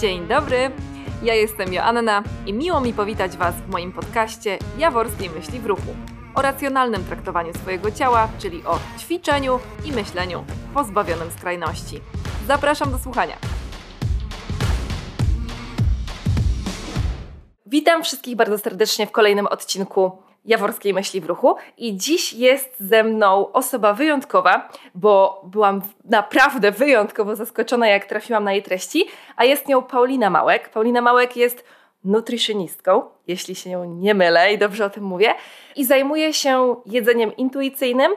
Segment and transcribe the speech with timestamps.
[0.00, 0.70] Dzień dobry,
[1.22, 5.94] ja jestem Joanna i miło mi powitać Was w moim podcaście Jaworskiej Myśli w Ruchu
[6.34, 10.44] o racjonalnym traktowaniu swojego ciała, czyli o ćwiczeniu i myśleniu
[10.74, 12.00] pozbawionym skrajności.
[12.46, 13.36] Zapraszam do słuchania.
[17.66, 23.04] Witam wszystkich bardzo serdecznie w kolejnym odcinku Jaworskiej Myśli w Ruchu i dziś jest ze
[23.04, 29.68] mną osoba wyjątkowa, bo byłam naprawdę wyjątkowo zaskoczona, jak trafiłam na jej treści, a jest
[29.68, 30.68] nią Paulina Małek.
[30.68, 31.64] Paulina Małek jest
[32.04, 35.34] nutricjonistką, jeśli się nie mylę i dobrze o tym mówię,
[35.76, 38.12] i zajmuje się jedzeniem intuicyjnym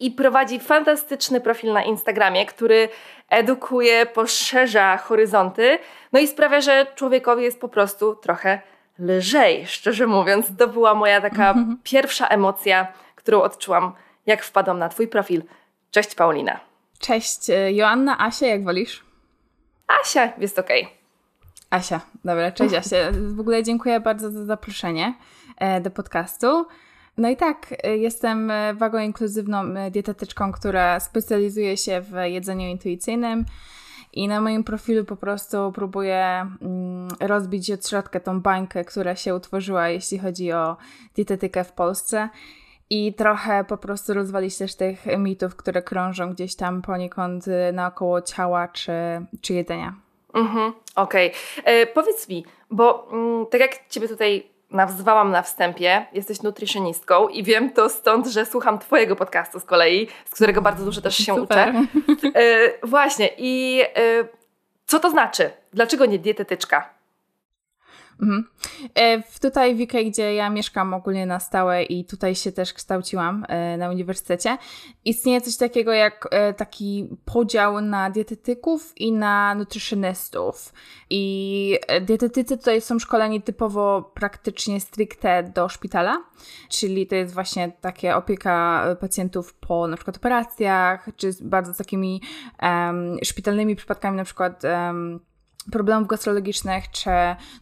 [0.00, 2.88] i prowadzi fantastyczny profil na Instagramie, który
[3.28, 5.78] edukuje, poszerza horyzonty,
[6.12, 8.60] no i sprawia, że człowiekowi jest po prostu trochę
[9.00, 10.46] lżej, szczerze mówiąc.
[10.58, 13.92] To była moja taka pierwsza emocja, którą odczułam,
[14.26, 15.42] jak wpadłam na Twój profil.
[15.90, 16.60] Cześć Paulina.
[16.98, 19.04] Cześć e, Joanna, Asia, jak wolisz?
[20.02, 20.82] Asia, jest okej.
[20.82, 20.94] Okay.
[21.70, 22.96] Asia, dobra, cześć Asia.
[23.12, 25.14] W ogóle dziękuję bardzo za zaproszenie
[25.56, 26.66] e, do podcastu.
[27.16, 33.44] No i tak, e, jestem wagą inkluzywną dietetyczką, która specjalizuje się w jedzeniu intuicyjnym.
[34.12, 39.34] I na moim profilu po prostu próbuję mm, rozbić od środka tą bańkę, która się
[39.34, 40.76] utworzyła, jeśli chodzi o
[41.14, 42.28] dietetykę w Polsce.
[42.90, 48.68] I trochę po prostu rozwalić też tych mitów, które krążą gdzieś tam poniekąd naokoło ciała
[48.68, 48.92] czy,
[49.40, 49.94] czy jedzenia.
[50.34, 51.30] Mhm, okej.
[51.30, 51.74] Okay.
[51.74, 57.42] E, powiedz mi, bo mm, tak jak Ciebie tutaj nawzwałam na wstępie, jesteś nutritionistką i
[57.44, 61.34] wiem to stąd, że słucham Twojego podcastu z kolei, z którego bardzo dużo też się
[61.34, 61.74] Super.
[61.74, 61.88] uczę.
[62.34, 64.24] E, właśnie i e,
[64.86, 65.50] co to znaczy?
[65.72, 66.99] Dlaczego nie dietetyczka?
[68.22, 68.44] Mhm.
[68.94, 73.44] E, tutaj w UK, gdzie ja mieszkam ogólnie na stałe i tutaj się też kształciłam
[73.48, 74.58] e, na uniwersytecie,
[75.04, 80.72] istnieje coś takiego jak e, taki podział na dietetyków i na nutryczynystów.
[81.10, 86.24] I dietetycy tutaj są szkoleni typowo praktycznie stricte do szpitala,
[86.68, 92.22] czyli to jest właśnie takie opieka pacjentów po na przykład operacjach, czy z bardzo takimi
[92.62, 95.20] um, szpitalnymi przypadkami, na przykład um,
[95.72, 97.10] problemów gastrologicznych, czy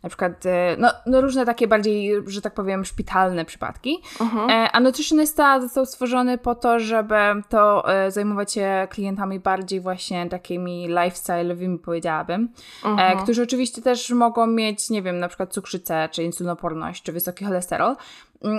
[0.03, 4.03] na przykład e, no, no, różne takie bardziej, że tak powiem, szpitalne przypadki.
[4.19, 4.69] Uh-huh.
[4.73, 7.15] A nutritionista został stworzony po to, żeby
[7.49, 12.49] to e, zajmować się klientami bardziej właśnie takimi lifestyle'owymi, powiedziałabym,
[12.83, 13.23] uh-huh.
[13.23, 17.97] którzy oczywiście też mogą mieć, nie wiem, na przykład cukrzycę, czy insulinoporność, czy wysoki cholesterol,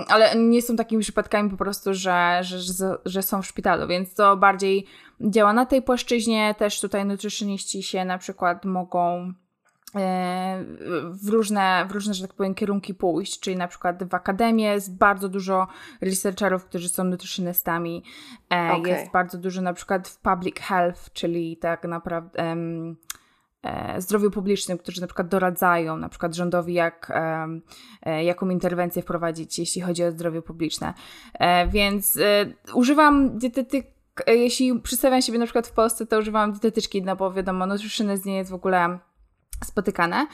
[0.08, 2.58] ale nie są takimi przypadkami po prostu, że, że,
[3.04, 4.86] że, są w szpitalu, więc to bardziej
[5.20, 6.54] działa na tej płaszczyźnie.
[6.58, 9.32] Też tutaj nutricyoniści się na przykład mogą
[9.96, 10.64] e,
[11.24, 14.96] w różne, w różne, że tak powiem, kierunki pójść, czyli na przykład w akademię jest
[14.96, 15.66] bardzo dużo
[16.00, 18.04] researcherów, którzy są nutrycznistami.
[18.52, 18.92] E, okay.
[18.92, 22.96] Jest bardzo dużo na przykład w public health, czyli tak naprawdę um,
[23.98, 27.12] zdrowiu publicznym, którzy na przykład doradzają na przykład rządowi, jak,
[28.02, 30.94] e, jaką interwencję wprowadzić, jeśli chodzi o zdrowie publiczne.
[31.34, 36.52] E, więc e, używam dietetyki E, jeśli przedstawiam siebie na przykład w Polsce, to używam
[36.52, 38.98] dietetyczki, no bo wiadomo, nutritionist nie jest w ogóle
[39.64, 40.26] spotykane,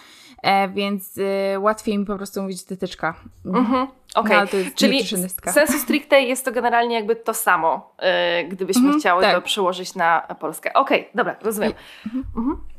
[0.42, 3.14] e, więc e, łatwiej mi po prostu mówić dietetyczka.
[3.46, 3.86] Mhm.
[4.14, 4.64] Okej, okay.
[4.64, 5.06] no, czyli
[5.52, 9.34] sensu stricte jest to generalnie jakby to samo, e, gdybyśmy mhm, chciały tak.
[9.34, 10.72] to przełożyć na Polskę.
[10.72, 11.72] Okej, okay, dobra, rozumiem.
[12.06, 12.24] Mhm.
[12.36, 12.75] mhm.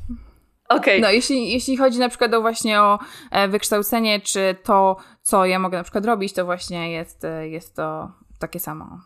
[0.68, 1.00] Okay.
[1.00, 2.98] No, jeśli, jeśli chodzi na przykład o właśnie o
[3.30, 7.76] e, wykształcenie, czy to, co ja mogę na przykład robić, to właśnie jest, e, jest
[7.76, 8.98] to takie samo.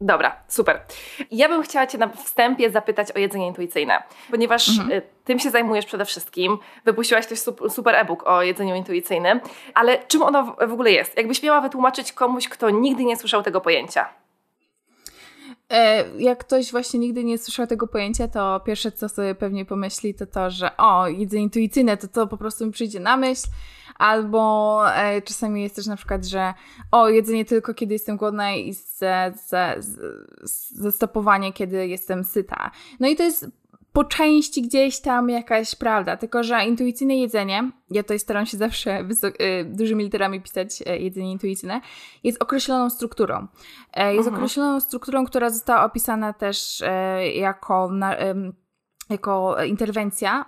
[0.00, 0.80] Dobra, super.
[1.30, 4.92] Ja bym chciała Cię na wstępie zapytać o jedzenie intuicyjne, ponieważ mhm.
[4.92, 6.58] Y, tym się zajmujesz przede wszystkim.
[6.84, 7.38] Wypuściłaś też
[7.68, 9.40] super e-book o jedzeniu intuicyjnym,
[9.74, 11.16] ale czym ono w ogóle jest?
[11.16, 14.08] Jakbyś miała wytłumaczyć komuś, kto nigdy nie słyszał tego pojęcia?
[15.70, 20.14] E, jak ktoś właśnie nigdy nie słyszał tego pojęcia, to pierwsze co sobie pewnie pomyśli
[20.14, 23.46] to to, że o, jedzenie intuicyjne, to to po prostu mi przyjdzie na myśl,
[23.98, 26.54] albo e, czasami jest też na przykład, że
[26.90, 28.74] o, jedzenie tylko kiedy jestem głodna i
[30.70, 32.70] zastopowanie, kiedy jestem syta.
[33.00, 33.46] No i to jest
[33.98, 39.00] po części gdzieś tam jakaś prawda, tylko że intuicyjne jedzenie, ja tutaj staram się zawsze
[39.00, 41.80] y, dużymi literami pisać e, jedzenie intuicyjne,
[42.24, 43.46] jest określoną strukturą.
[43.94, 44.36] E, jest mhm.
[44.36, 47.90] określoną strukturą, która została opisana też e, jako
[49.10, 50.44] jako interwencja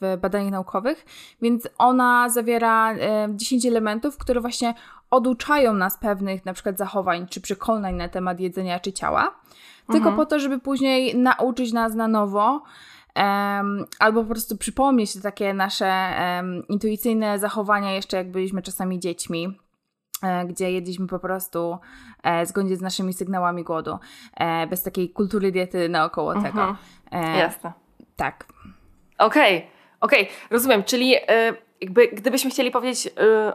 [0.00, 1.04] w badaniach naukowych,
[1.42, 2.94] więc ona zawiera
[3.34, 4.74] 10 elementów, które właśnie
[5.10, 9.40] oduczają nas pewnych na przykład zachowań czy przekonań na temat jedzenia czy ciała
[9.86, 10.16] tylko mhm.
[10.16, 12.62] po to, żeby później nauczyć nas na nowo.
[13.16, 19.00] Um, albo po prostu przypomnieć te takie nasze um, intuicyjne zachowania, jeszcze jak byliśmy czasami
[19.00, 19.58] dziećmi,
[20.22, 21.78] e, gdzie jedliśmy po prostu
[22.22, 23.98] e, zgodnie z naszymi sygnałami głodu,
[24.36, 26.52] e, bez takiej kultury diety naokoło mhm.
[26.52, 26.76] tego.
[27.12, 27.72] E, Jasne.
[28.16, 28.46] Tak.
[29.18, 29.56] Okej.
[29.56, 29.76] Okay.
[30.00, 31.20] Okej, okay, rozumiem, czyli y,
[31.80, 33.10] jakby gdybyśmy chcieli powiedzieć y,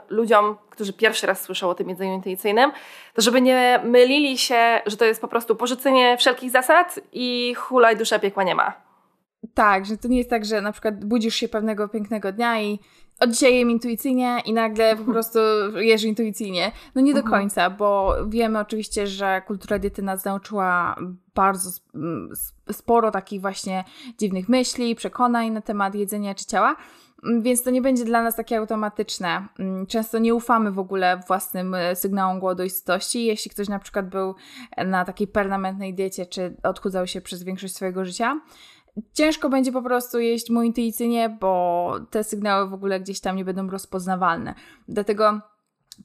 [0.09, 2.71] ludziom, którzy pierwszy raz słyszą o tym jedzeniu intuicyjnym,
[3.13, 7.97] to żeby nie mylili się, że to jest po prostu porzucenie wszelkich zasad i hulaj
[7.97, 8.73] dusza piekła nie ma.
[9.53, 12.79] Tak, że to nie jest tak, że na przykład budzisz się pewnego pięknego dnia i
[13.19, 15.39] od dzisiaj jem intuicyjnie i nagle po prostu
[15.75, 16.71] jesz intuicyjnie.
[16.95, 17.41] No nie do mhm.
[17.41, 20.95] końca, bo wiemy oczywiście, że kultura diety nas nauczyła
[21.35, 21.69] bardzo
[22.71, 23.83] sporo takich właśnie
[24.17, 26.75] dziwnych myśli, przekonań na temat jedzenia czy ciała.
[27.23, 29.47] Mm, więc to nie będzie dla nas takie automatyczne.
[29.59, 33.25] Mm, często nie ufamy w ogóle własnym e, sygnałom głodu i sytości.
[33.25, 34.35] Jeśli ktoś na przykład był
[34.85, 38.41] na takiej permanentnej diecie, czy odchudzał się przez większość swojego życia,
[39.13, 43.45] ciężko będzie po prostu jeść mu intuicyjnie, bo te sygnały w ogóle gdzieś tam nie
[43.45, 44.55] będą rozpoznawalne.
[44.87, 45.41] Dlatego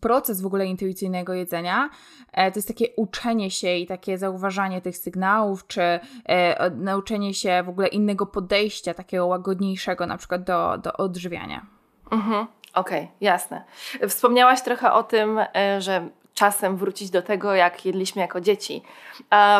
[0.00, 1.90] proces w ogóle intuicyjnego jedzenia
[2.32, 7.62] e, to jest takie uczenie się i takie zauważanie tych sygnałów, czy e, nauczenie się
[7.66, 11.66] w ogóle innego podejścia, takiego łagodniejszego na przykład do, do odżywiania.
[12.10, 12.46] Mhm.
[12.74, 13.64] Okej, okay, jasne.
[14.08, 18.82] Wspomniałaś trochę o tym, e, że czasem wrócić do tego, jak jedliśmy jako dzieci.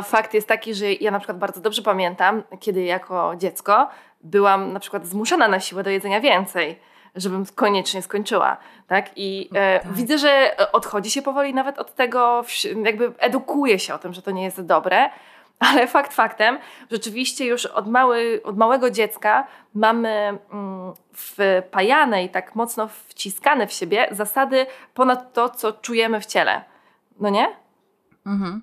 [0.05, 3.89] Fakt jest taki, że ja na przykład bardzo dobrze pamiętam, kiedy jako dziecko
[4.21, 6.79] byłam na przykład zmuszana na siłę do jedzenia więcej
[7.17, 9.11] żebym koniecznie skończyła, tak?
[9.17, 9.93] I e, tak.
[9.93, 12.45] widzę, że odchodzi się powoli nawet od tego,
[12.85, 15.11] jakby edukuje się o tym, że to nie jest dobre,
[15.59, 16.59] ale fakt faktem,
[16.91, 23.73] rzeczywiście już od, mały, od małego dziecka mamy mm, wpajane i tak mocno wciskane w
[23.73, 26.65] siebie zasady ponad to, co czujemy w ciele.
[27.21, 27.66] No nie?
[28.27, 28.63] Mhm.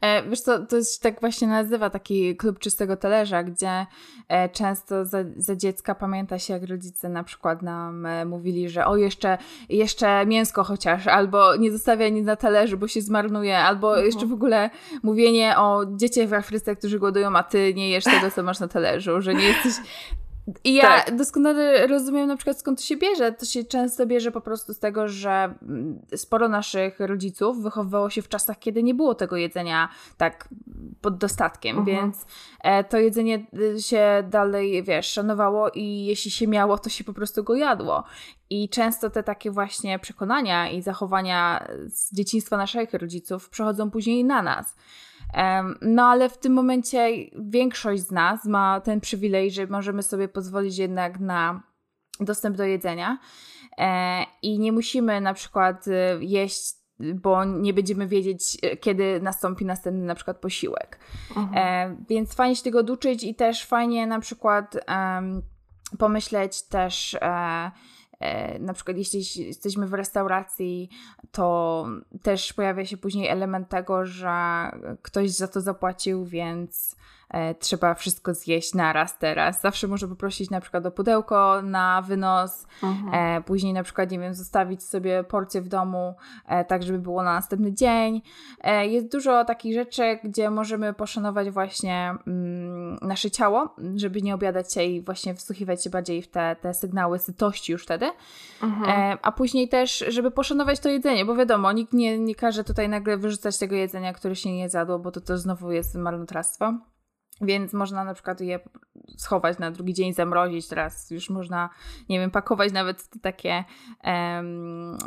[0.00, 3.86] E, wiesz co, to się tak właśnie nazywa taki klub czystego talerza, gdzie
[4.28, 8.86] e, często za, za, dziecka pamięta się, jak rodzice na przykład nam e, mówili, że
[8.86, 9.38] o jeszcze,
[9.68, 14.06] jeszcze mięsko chociaż, albo nie zostawiaj nic na talerzu, bo się zmarnuje, albo mhm.
[14.06, 14.70] jeszcze w ogóle
[15.02, 18.68] mówienie o dzieciach w Afryce, którzy głodują, a ty nie jesz tego, co masz na
[18.68, 19.72] talerzu, że nie jesteś
[20.64, 21.16] i ja tak.
[21.16, 23.32] doskonale rozumiem na przykład skąd to się bierze.
[23.32, 28.22] To się często bierze po prostu z tego, że mm, sporo naszych rodziców wychowywało się
[28.22, 30.48] w czasach, kiedy nie było tego jedzenia tak
[31.00, 31.96] pod dostatkiem, uh mhm.
[31.96, 32.00] -huh.
[32.00, 32.26] więc
[32.60, 33.46] e, to jedzenie
[33.76, 38.04] y, się dalej, wiesz, szanowało i jeśli się miało, to się po prostu go jadło.
[38.50, 44.42] I często te takie właśnie przekonania i zachowania z dzieciństwa naszych rodziców przechodzą później na
[44.42, 44.76] nas.
[45.82, 47.08] No ale w tym momencie
[47.38, 51.62] większość z nas ma ten przywilej, że możemy sobie pozwolić jednak na
[52.20, 53.18] dostęp do jedzenia
[53.78, 56.82] e, i nie musimy na przykład y, jeść
[57.14, 60.98] bo nie będziemy wiedzieć, kiedy nastąpi następny na przykład posiłek.
[61.36, 61.50] Mhm.
[61.54, 65.42] E, więc fajnie się tego oduczyć i też fajnie na przykład um,
[65.98, 67.70] pomyśleć też E,
[68.60, 70.88] na przykład jeśli jesteśmy w restauracji,
[71.32, 71.86] to
[72.22, 74.32] też pojawia się później element tego, że
[75.02, 77.21] ktoś za to zapłacił, więc e,
[77.58, 79.60] trzeba wszystko zjeść naraz teraz.
[79.60, 83.38] Zawsze można poprosić na przykład o pudełko na wynos, mhm.
[83.38, 86.14] e, później na przykład, nie wiem, zostawić sobie porcję w domu,
[86.46, 88.22] e, tak żeby było na następny dzień.
[88.60, 94.72] E, jest dużo takich rzeczy, gdzie możemy poszanować właśnie mm, nasze ciało, żeby nie obiadać
[94.74, 98.10] się i właśnie wsłuchiwać się bardziej w te, te sygnały sytości już wtedy.
[98.62, 98.90] Mhm.
[98.90, 102.88] E, a później też, żeby poszanować to jedzenie, bo wiadomo, nikt nie, nie każe tutaj
[102.88, 106.91] nagle wyrzucać tego jedzenia, które się nie zjadło, bo to, to znowu jest marnotrawstwo.
[107.42, 108.60] Więc można na przykład je
[109.16, 110.68] schować na drugi dzień, zamrozić.
[110.68, 111.70] Teraz już można,
[112.08, 113.64] nie wiem, pakować nawet takie,
[114.04, 114.98] um,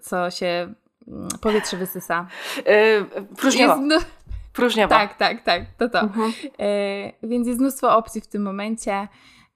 [0.00, 0.74] co się
[1.08, 2.26] mm, powietrze wysysa.
[2.56, 3.76] Yy, próżniowo.
[3.76, 3.98] Jest, no,
[4.98, 6.00] Tak, tak, tak, to to.
[6.00, 6.32] Mhm.
[7.22, 9.08] Yy, więc jest mnóstwo opcji w tym momencie.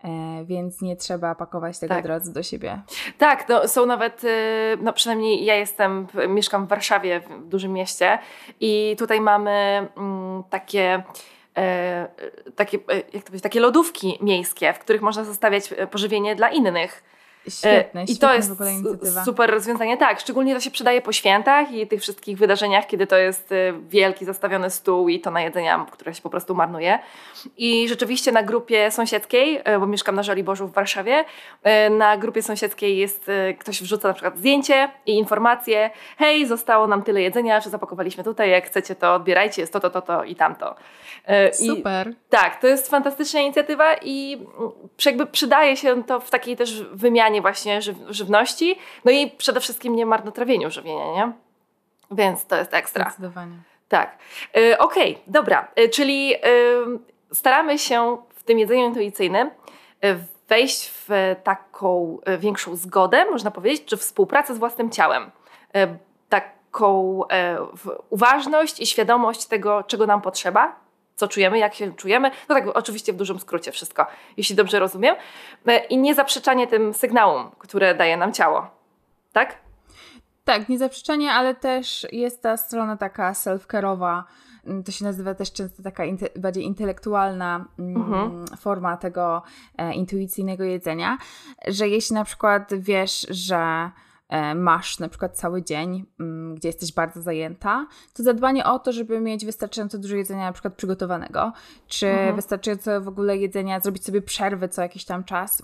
[0.04, 2.04] E, więc nie trzeba pakować tego tak.
[2.04, 2.82] drodzy do siebie.
[3.18, 4.28] Tak, no, są nawet, y,
[4.80, 8.18] no przynajmniej ja jestem, mieszkam w Warszawie, w dużym mieście
[8.60, 11.02] i tutaj mamy mm, takie
[12.56, 17.02] takie, e, jak to powiedzieć, takie lodówki miejskie, w których można zostawiać pożywienie dla innych.
[17.48, 18.52] Świetne, I to jest
[19.24, 19.96] super rozwiązanie.
[19.96, 23.74] Tak, szczególnie to się przydaje po świętach i tych wszystkich wydarzeniach, kiedy to jest y,
[23.88, 26.98] wielki zastawiony stół i to na jedzenia, które się po prostu marnuje.
[27.56, 31.24] I rzeczywiście na grupie sąsiedzkiej, y, bo mieszkam na Żoliborzu w Warszawie,
[31.90, 37.22] na grupie sąsiedzkiej jest, ktoś wrzuca na przykład zdjęcie i informację, hej, zostało nam tyle
[37.22, 40.74] jedzenia, że zapakowaliśmy tutaj, jak chcecie to odbierajcie, jest to, to, to, to i tamto.
[41.52, 42.10] Super.
[42.10, 44.46] I, tak, to jest fantastyczna inicjatywa i
[45.06, 49.96] jakby przydaje się to w takiej też wymianie właśnie żyw żywności, no i przede wszystkim
[49.96, 51.32] nie marnotrawieniu żywienia, nie?
[52.10, 53.04] Więc to jest ekstra.
[53.04, 53.56] Zdecydowanie.
[53.88, 54.18] Tak.
[54.56, 56.38] Y, Okej, okay, dobra, y, czyli y,
[57.34, 59.50] staramy się w tym jedzeniu intuicyjnym
[60.04, 65.30] y, wejść w taką większą zgodę, można powiedzieć, czy współpracę z własnym ciałem.
[66.28, 67.22] Taką
[68.10, 70.76] uważność i świadomość tego, czego nam potrzeba,
[71.22, 72.30] co czujemy, jak się czujemy.
[72.48, 75.16] No tak, oczywiście w dużym skrócie wszystko, jeśli dobrze rozumiem.
[75.66, 78.70] E, I niezaprzeczanie tym sygnałom, które daje nam ciało.
[79.32, 79.58] Tak?
[80.44, 84.22] Tak, niezaprzeczanie, ale też jest ta strona taka self-care'owa,
[84.66, 88.46] mm, to się nazywa też często taka inte bardziej intelektualna mm, mhm.
[88.46, 89.42] forma tego
[89.78, 91.18] e, intuicyjnego jedzenia,
[91.66, 93.90] że jeśli na przykład wiesz, że
[94.54, 99.20] masz na przykład cały dzień, mm, gdzie jesteś bardzo zajęta, to zadbanie o to, żeby
[99.20, 101.52] mieć wystarczająco dużo jedzenia na przykład przygotowanego,
[101.86, 102.36] czy mhm.
[102.36, 105.62] wystarczająco w ogóle jedzenia, zrobić sobie przerwy co jakiś tam czas,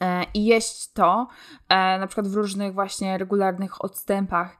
[0.00, 1.26] E, i jeść to,
[1.68, 4.58] e, na przykład w różnych właśnie regularnych odstępach,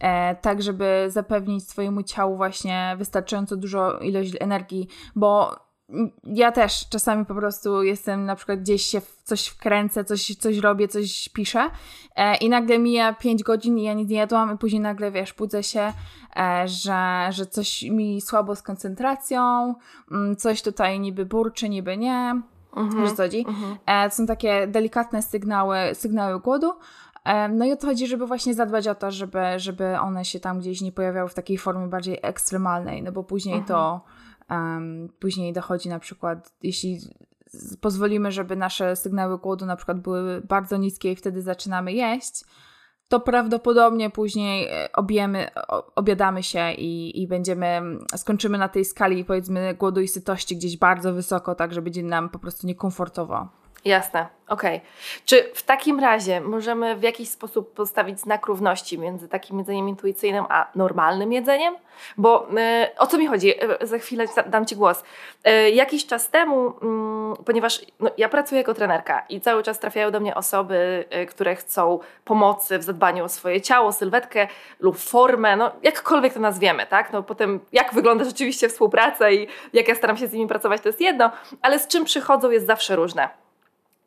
[0.00, 5.56] e, tak żeby zapewnić swojemu ciału właśnie wystarczająco dużo ilość energii, bo
[6.24, 10.58] ja też czasami po prostu jestem na przykład gdzieś się w coś wkręcę, coś, coś
[10.58, 11.70] robię, coś piszę
[12.16, 15.32] e, i nagle mija 5 godzin i ja nic nie jadłam i później nagle, wiesz,
[15.32, 15.92] budzę się,
[16.36, 19.74] e, że, że coś mi słabo z koncentracją,
[20.10, 22.40] m, coś tutaj niby burczy, niby nie.
[22.76, 23.44] Mhm, Wiesz co chodzi?
[23.48, 23.76] Mhm.
[23.86, 26.72] E, to są takie delikatne sygnały, sygnały głodu.
[27.24, 30.40] E, no i o to chodzi, żeby właśnie zadbać o to, żeby, żeby one się
[30.40, 34.00] tam gdzieś nie pojawiały w takiej formie bardziej ekstremalnej, no bo później to
[34.50, 37.00] um, później dochodzi na przykład, jeśli
[37.80, 42.44] pozwolimy, żeby nasze sygnały głodu na przykład były bardzo niskie i wtedy zaczynamy jeść,
[43.08, 45.50] to prawdopodobnie później e, objemy,
[45.94, 47.82] obiadamy się i, i będziemy,
[48.16, 52.28] skończymy na tej skali powiedzmy głodu i sytości gdzieś bardzo wysoko, tak że będzie nam
[52.28, 53.48] po prostu niekomfortowo.
[53.86, 54.76] Jasne, okej.
[54.76, 54.88] Okay.
[55.24, 60.44] Czy w takim razie możemy w jakiś sposób postawić znak równości między takim jedzeniem intuicyjnym
[60.48, 61.74] a normalnym jedzeniem?
[62.16, 63.64] Bo y, o co mi chodzi?
[63.82, 65.02] Y, za chwilę dam Ci głos.
[65.48, 66.68] Y, jakiś czas temu,
[67.40, 71.26] y, ponieważ no, ja pracuję jako trenerka i cały czas trafiają do mnie osoby, y,
[71.26, 74.48] które chcą pomocy w zadbaniu o swoje ciało, sylwetkę
[74.80, 77.12] lub formę, no jakkolwiek to nazwiemy, tak?
[77.12, 80.88] No potem jak wygląda rzeczywiście współpraca i jak ja staram się z nimi pracować, to
[80.88, 81.30] jest jedno,
[81.62, 83.45] ale z czym przychodzą jest zawsze różne.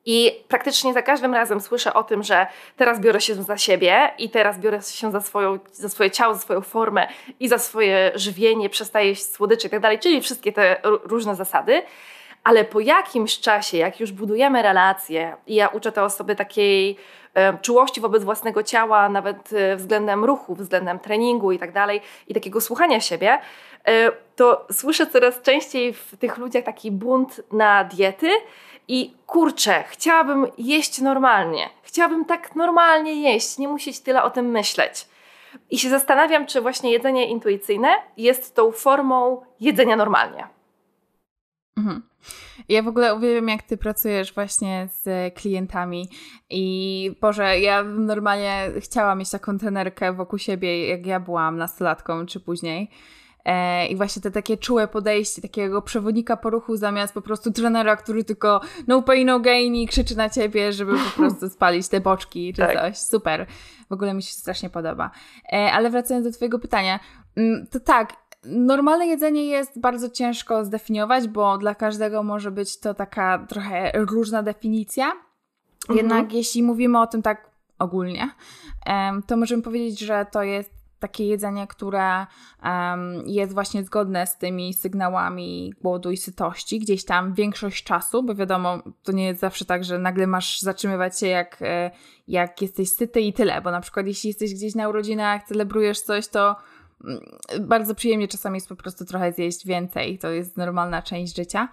[0.06, 4.30] I praktycznie za każdym razem słyszę o tym, że teraz biorę się za siebie i
[4.30, 7.08] teraz biorę się za, swoją, za swoje ciało, za swoją formę
[7.40, 11.82] i za swoje żywienie, przestaję jeść słodyczy i tak dalej, czyli wszystkie te różne zasady.
[12.44, 16.98] Ale po jakimś czasie, jak już budujemy relacje i ja uczę te osoby takiej
[17.34, 22.34] e, czułości wobec własnego ciała, nawet e, względem ruchu, względem treningu i tak dalej, i
[22.34, 23.40] takiego słuchania siebie,
[23.88, 28.30] e, to słyszę coraz częściej w tych ludziach taki bunt na diety,
[28.90, 31.70] i kurczę, chciałabym jeść normalnie.
[31.84, 35.08] Chciałabym tak normalnie jeść, nie musieć tyle o tym myśleć.
[35.70, 40.48] I się zastanawiam, czy właśnie jedzenie intuicyjne jest tą formą jedzenia normalnie.
[41.78, 42.04] Mhm.
[42.70, 46.10] Ja w ogóle uwielbiam, jak ty pracujesz właśnie z klientami
[46.50, 52.40] i Boże, ja normalnie chciałam mieć taką trenerkę wokół siebie, jak ja byłam nastolatką czy
[52.40, 52.90] później.
[53.50, 57.96] E, I właśnie te takie czułe podejście takiego przewodnika po ruchu zamiast po prostu trenera,
[57.96, 62.02] który tylko no pain, no gain i krzyczy na ciebie, żeby po prostu spalić te
[62.02, 62.74] boczki czy tak.
[62.74, 62.98] coś.
[62.98, 63.46] Super.
[63.90, 65.12] W ogóle mi się strasznie podoba.
[65.54, 67.00] E, ale wracając do twojego pytania,
[67.36, 68.14] mm, to tak,
[68.44, 74.44] Normalne jedzenie jest bardzo ciężko zdefiniować, bo dla każdego może być to taka trochę różna
[74.44, 75.06] definicja.
[75.06, 75.98] Mhm.
[75.98, 78.30] Jednak jeśli mówimy o tym tak ogólnie,
[79.28, 82.26] to możemy powiedzieć, że to jest takie jedzenie, które
[82.64, 88.36] um, jest właśnie zgodne z tymi sygnałami głodu i sytości, gdzieś tam większość czasu, bo
[88.36, 91.92] wiadomo, to nie jest zawsze tak, że nagle masz zatrzymywać się jak, e,
[92.28, 96.28] jak jesteś syty i tyle, bo na przykład jeśli jesteś gdzieś na urodzinach, celebrujesz coś,
[96.28, 96.56] to
[97.62, 101.70] bardzo przyjemnie czasami jest po prostu trochę zjeść więcej, to jest normalna część życia.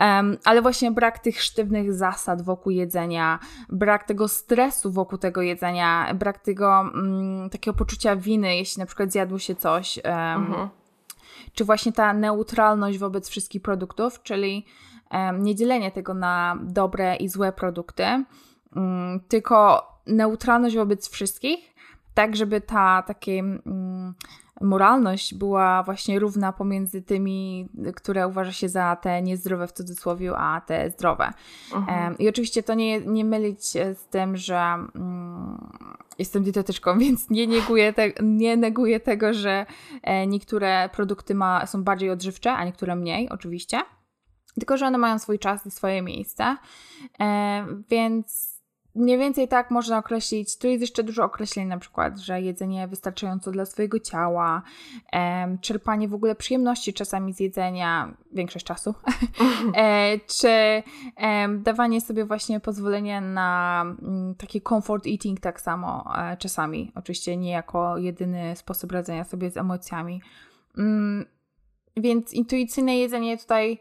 [0.00, 6.14] Um, ale właśnie brak tych sztywnych zasad wokół jedzenia, brak tego stresu wokół tego jedzenia,
[6.14, 10.68] brak tego um, takiego poczucia winy, jeśli na przykład zjadło się coś, um, mhm.
[11.54, 14.66] czy właśnie ta neutralność wobec wszystkich produktów, czyli
[15.38, 18.24] nie dzielenie tego na dobre i złe produkty,
[18.76, 21.74] mm, tylko neutralność wobec wszystkich,
[22.14, 24.14] tak żeby ta takie mm,
[24.60, 30.60] moralność była właśnie równa pomiędzy tymi, które uważa się za te niezdrowe w cudzysłowie, a
[30.60, 31.32] te zdrowe.
[31.74, 32.18] Mhm.
[32.18, 34.58] I oczywiście to nie, nie mylić z tym, że
[34.94, 35.68] mm,
[36.18, 39.66] jestem dietetyczką, więc nie neguję, te, nie neguję tego, że
[40.02, 43.80] e, niektóre produkty ma, są bardziej odżywcze, a niektóre mniej, oczywiście.
[44.54, 46.56] Tylko, że one mają swój czas i swoje miejsce.
[47.20, 48.55] E, więc
[48.96, 50.58] mniej więcej tak można określić.
[50.58, 54.62] Tu jest jeszcze dużo określeń, na przykład, że jedzenie wystarczająco dla swojego ciała,
[55.60, 58.94] czerpanie w ogóle przyjemności czasami z jedzenia, większość czasu,
[59.76, 60.82] e, czy
[61.58, 66.92] dawanie sobie właśnie pozwolenia na um, taki comfort eating tak samo e, czasami.
[66.94, 70.22] Oczywiście nie jako jedyny sposób radzenia sobie z emocjami.
[70.78, 71.26] Mm,
[71.96, 73.78] więc intuicyjne jedzenie tutaj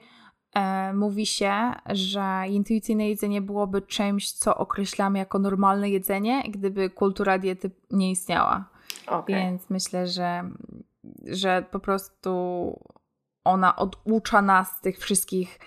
[0.93, 7.71] mówi się, że intuicyjne jedzenie byłoby czymś, co określamy jako normalne jedzenie, gdyby kultura diety
[7.91, 8.69] nie istniała.
[9.07, 9.35] Okay.
[9.35, 10.43] Więc myślę, że,
[11.24, 12.29] że po prostu
[13.43, 15.59] ona oducza nas tych wszystkich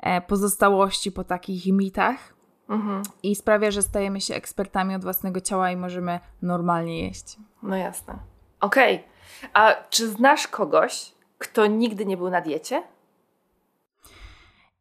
[0.00, 2.34] e, pozostałości po takich mitach
[2.68, 3.02] mhm.
[3.22, 7.36] i sprawia, że stajemy się ekspertami od własnego ciała i możemy normalnie jeść.
[7.62, 8.18] No jasne.
[8.60, 8.94] Okej.
[8.94, 9.50] Okay.
[9.54, 12.82] A czy znasz kogoś, kto nigdy nie był na diecie?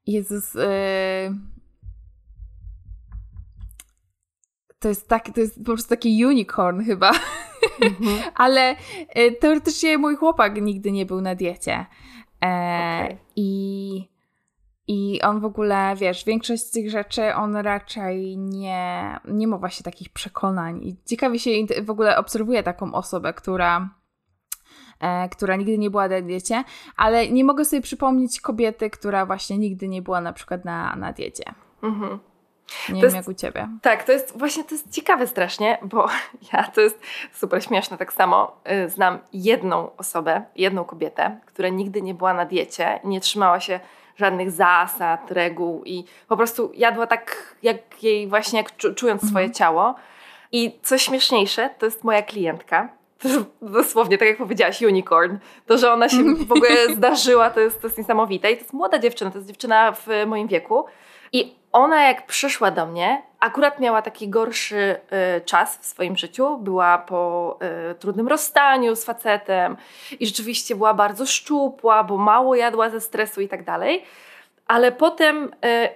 [0.07, 0.53] Jezus.
[0.53, 0.61] Yy...
[4.79, 7.11] To jest tak, to jest po prostu taki unicorn chyba.
[7.81, 8.19] Mhm.
[8.35, 8.75] Ale
[9.17, 11.85] y, teoretycznie mój chłopak nigdy nie był na diecie.
[12.43, 13.17] E, okay.
[13.35, 14.09] I,
[14.87, 19.83] I on w ogóle, wiesz, większość z tych rzeczy on raczej nie, nie ma właśnie
[19.83, 20.83] takich przekonań.
[20.83, 21.51] I ciekawie się
[21.83, 23.89] w ogóle obserwuje taką osobę, która
[25.31, 26.63] która nigdy nie była na diecie,
[26.97, 31.13] ale nie mogę sobie przypomnieć kobiety, która właśnie nigdy nie była na przykład na, na
[31.13, 31.43] diecie.
[31.83, 32.19] Mhm.
[32.89, 33.67] Nie to wiem jest, jak u ciebie.
[33.81, 36.07] Tak, to jest właśnie to jest ciekawe strasznie, bo
[36.53, 36.99] ja to jest
[37.33, 38.57] super śmieszne tak samo.
[38.85, 43.79] Y, znam jedną osobę, jedną kobietę, która nigdy nie była na diecie, nie trzymała się
[44.15, 49.29] żadnych zasad, reguł i po prostu jadła tak, jak jej właśnie, jak czując mhm.
[49.29, 49.95] swoje ciało.
[50.51, 52.89] I co śmieszniejsze, to jest moja klientka.
[53.61, 55.37] Dosłownie, tak jak powiedziałaś, unicorn.
[55.65, 58.51] To, że ona się w ogóle zdarzyła, to jest, to jest niesamowite.
[58.51, 60.85] I to jest młoda dziewczyna, to jest dziewczyna w moim wieku.
[61.31, 64.95] I ona jak przyszła do mnie, akurat miała taki gorszy
[65.37, 67.59] y, czas w swoim życiu, była po
[67.91, 69.77] y, trudnym rozstaniu z facetem
[70.19, 74.03] i rzeczywiście była bardzo szczupła, bo mało jadła ze stresu i tak dalej.
[74.67, 75.49] Ale potem, y,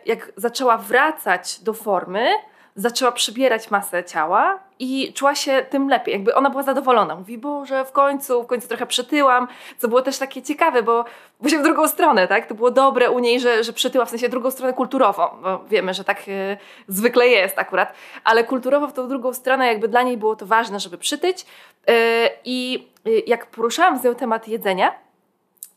[0.06, 2.30] jak zaczęła wracać do formy,
[2.78, 6.14] zaczęła przybierać masę ciała i czuła się tym lepiej.
[6.14, 7.16] Jakby ona była zadowolona.
[7.16, 11.06] Mówi, Boże, w końcu, w końcu trochę przytyłam, co było też takie ciekawe, bo
[11.40, 12.46] właśnie w drugą stronę, tak?
[12.46, 15.94] To było dobre u niej, że, że przytyła, w sensie drugą stronę kulturową, bo wiemy,
[15.94, 16.58] że tak y,
[16.88, 17.94] zwykle jest akurat,
[18.24, 21.46] ale kulturowo w tą drugą stronę jakby dla niej było to ważne, żeby przytyć
[21.88, 21.94] yy,
[22.46, 25.07] i y, jak poruszałam z nią temat jedzenia,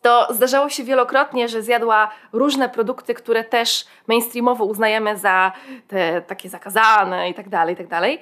[0.03, 5.53] to zdarzało się wielokrotnie, że zjadła różne produkty, które też mainstreamowo uznajemy za
[5.89, 8.21] te takie zakazane i tak dalej, i tak dalej.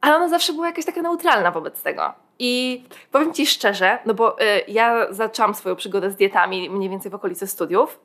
[0.00, 2.12] Ale ona zawsze była jakaś taka neutralna wobec tego.
[2.38, 7.10] I powiem Ci szczerze, no bo y, ja zaczęłam swoją przygodę z dietami mniej więcej
[7.10, 8.00] w okolicy studiów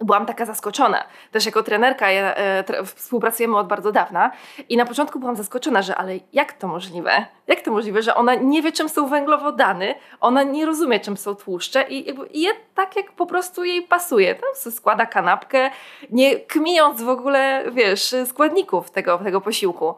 [0.00, 1.04] byłam taka zaskoczona.
[1.30, 4.30] Też jako trenerka ja, e, tre, współpracujemy od bardzo dawna
[4.68, 7.26] i na początku byłam zaskoczona, że ale jak to możliwe?
[7.46, 11.34] Jak to możliwe, że ona nie wie czym są węglowodany, ona nie rozumie czym są
[11.34, 14.34] tłuszcze i jakby je tak jak po prostu jej pasuje.
[14.34, 15.70] Tam składa kanapkę,
[16.10, 19.94] nie kmijąc w ogóle, wiesz, składników tego, tego posiłku.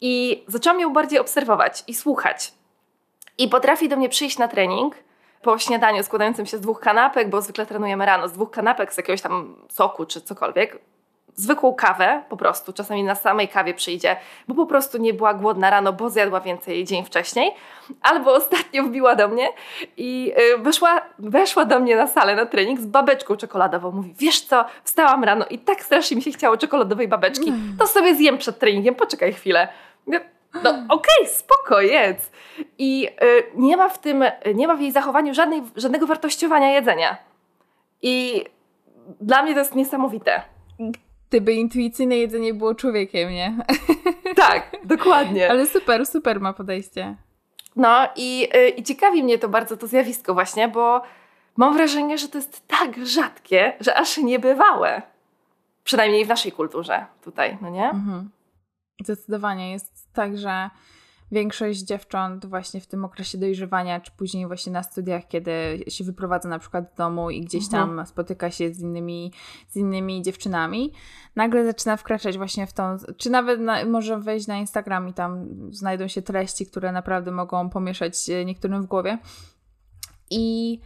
[0.00, 2.52] I zaczęłam ją bardziej obserwować i słuchać.
[3.38, 4.94] I potrafi do mnie przyjść na trening–
[5.42, 8.96] po śniadaniu składającym się z dwóch kanapek, bo zwykle trenujemy rano, z dwóch kanapek, z
[8.96, 10.78] jakiegoś tam soku czy cokolwiek,
[11.34, 14.16] zwykłą kawę po prostu, czasami na samej kawie przyjdzie,
[14.48, 17.50] bo po prostu nie była głodna rano, bo zjadła więcej dzień wcześniej,
[18.02, 19.48] albo ostatnio wbiła do mnie
[19.96, 23.90] i y, weszła, weszła do mnie na salę na trening z babeczką czekoladową.
[23.90, 27.76] Mówi, wiesz co, wstałam rano i tak strasznie mi się chciało czekoladowej babeczki, mm.
[27.78, 29.68] to sobie zjem przed treningiem, poczekaj chwilę.
[30.54, 32.30] No okej, okay, spoko, jedz.
[32.78, 37.16] I y, nie ma w tym, nie ma w jej zachowaniu żadnej, żadnego wartościowania jedzenia.
[38.02, 38.44] I
[39.20, 40.42] dla mnie to jest niesamowite.
[41.28, 43.56] Gdyby intuicyjne jedzenie było człowiekiem, nie?
[44.36, 45.50] Tak, dokładnie.
[45.50, 47.16] Ale super, super ma podejście.
[47.76, 51.02] No i, y, i ciekawi mnie to bardzo to zjawisko właśnie, bo
[51.56, 55.02] mam wrażenie, że to jest tak rzadkie, że aż niebywałe.
[55.84, 57.90] Przynajmniej w naszej kulturze tutaj, no nie?
[57.90, 58.30] Mhm.
[59.04, 60.70] Zdecydowanie jest tak, że
[61.32, 66.48] większość dziewcząt właśnie w tym okresie dojrzewania, czy później właśnie na studiach, kiedy się wyprowadza
[66.48, 68.06] na przykład z domu i gdzieś tam mhm.
[68.06, 69.32] spotyka się z innymi,
[69.68, 70.92] z innymi dziewczynami,
[71.36, 75.48] nagle zaczyna wkraczać właśnie w tą, czy nawet na, może wejść na Instagram i tam
[75.70, 79.18] znajdą się treści, które naprawdę mogą pomieszać niektórym w głowie.
[80.30, 80.80] I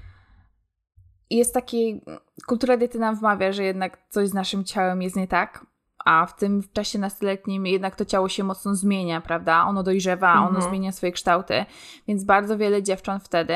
[1.31, 2.01] jest taki,
[2.47, 5.67] kultura diety nam wmawia, że jednak coś z naszym ciałem jest nie tak,
[6.07, 9.65] a w tym czasie nastoletnim jednak to ciało się mocno zmienia, prawda?
[9.65, 10.49] Ono dojrzewa, mhm.
[10.49, 11.65] ono zmienia swoje kształty,
[12.09, 13.55] więc bardzo wiele dziewcząt wtedy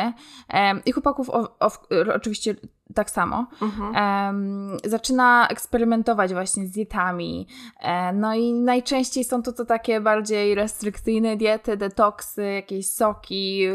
[0.55, 1.71] um, i chłopaków o, o,
[2.15, 2.55] oczywiście
[2.95, 3.95] tak samo, mhm.
[3.95, 7.47] um, zaczyna eksperymentować właśnie z dietami.
[7.81, 13.67] E, no i najczęściej są to, to takie bardziej restrykcyjne diety, detoksy, jakieś soki,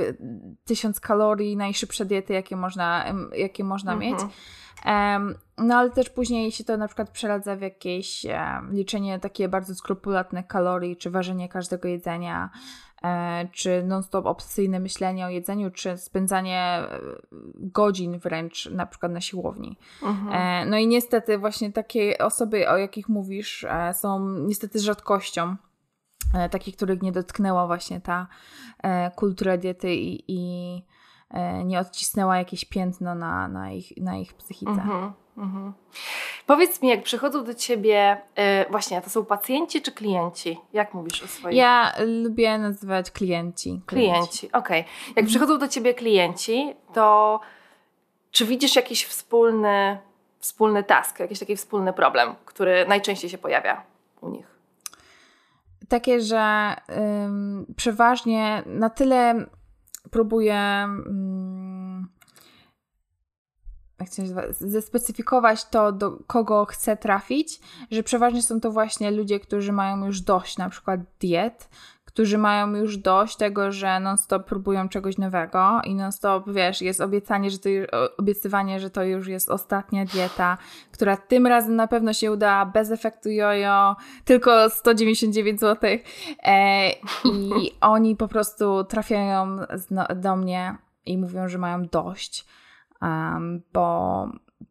[0.66, 4.12] tysiąc kalorii, najszybsze diety, jakie można, jakie można mhm.
[4.12, 4.20] mieć.
[5.58, 8.26] No ale też później się to na przykład przeradza w jakieś
[8.72, 12.50] liczenie takie bardzo skrupulatne kalorii, czy ważenie każdego jedzenia,
[13.04, 17.00] e, czy non-stop obsesyjne myślenie o jedzeniu, czy spędzanie e,
[17.56, 19.78] godzin wręcz na przykład na siłowni.
[20.04, 20.34] Mhm.
[20.34, 25.56] E, no i niestety właśnie takie osoby, o jakich mówisz, są niestety rzadkością.
[26.52, 28.28] Takich, których nie dotknęła właśnie ta
[29.16, 30.82] kultura diety i, i
[31.66, 34.72] nie odcisnęła jakieś piętno na, na, ich, na ich psychice.
[34.72, 35.14] Mhm.
[35.38, 35.74] Mhm.
[36.46, 40.60] Powiedz mi, jak przychodzą do ciebie, yy, właśnie, to są pacjenci czy klienci?
[40.74, 41.58] Jak mówisz o swoich?
[41.58, 43.82] Ja lubię nazywać klienci.
[43.86, 44.82] Klienci, okej.
[44.82, 44.94] Okay.
[45.08, 45.28] Jak mhm.
[45.28, 47.40] przychodzą do ciebie klienci, to
[48.32, 49.98] czy widzisz jakiś wspólny,
[50.40, 53.84] wspólny task, jakiś taki wspólny problem, który najczęściej się pojawia
[54.22, 54.48] u nich?
[55.90, 56.76] Takie, że
[57.76, 59.46] przeważnie na tyle
[60.16, 60.88] próbuję
[64.00, 67.60] jak się nazywa, zespecyfikować to, do kogo chcę trafić,
[67.92, 71.70] że przeważnie są to właśnie ludzie, którzy mają już dość na przykład diet,
[72.16, 77.52] którzy mają już dość tego, że non-stop próbują czegoś nowego i non-stop, wiesz, jest obiecanie,
[77.52, 77.70] że to,
[78.18, 80.58] obiecywanie, że to już jest ostatnia dieta,
[80.92, 85.90] która tym razem na pewno się uda bez efektu jojo, tylko 199 zł.
[86.44, 86.90] E,
[87.26, 89.58] I oni po prostu trafiają
[90.16, 92.46] do mnie i mówią, że mają dość
[93.02, 94.28] um, bo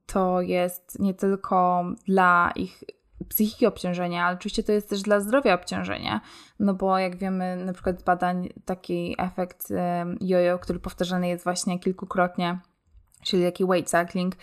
[0.06, 2.84] to jest nie tylko dla ich
[3.28, 6.20] psychiki obciążenie, ale oczywiście to jest też dla zdrowia obciążenie,
[6.60, 9.72] no bo jak wiemy na przykład z badań taki efekt
[10.20, 12.58] jojo, który powtarzany jest właśnie kilkukrotnie,
[13.22, 14.34] czyli taki weight cycling,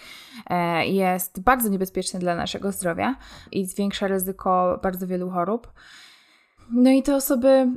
[0.49, 3.15] e, jest bardzo niebezpieczny dla naszego zdrowia
[3.51, 5.73] i zwiększa ryzyko bardzo wielu chorób.
[6.71, 7.67] No i te osoby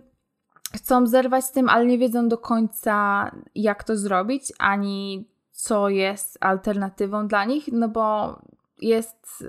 [0.74, 6.38] chcą zerwać z tym, ale nie wiedzą do końca, jak to zrobić, ani co jest
[6.40, 8.38] alternatywą dla nich, no bo
[8.80, 9.44] jest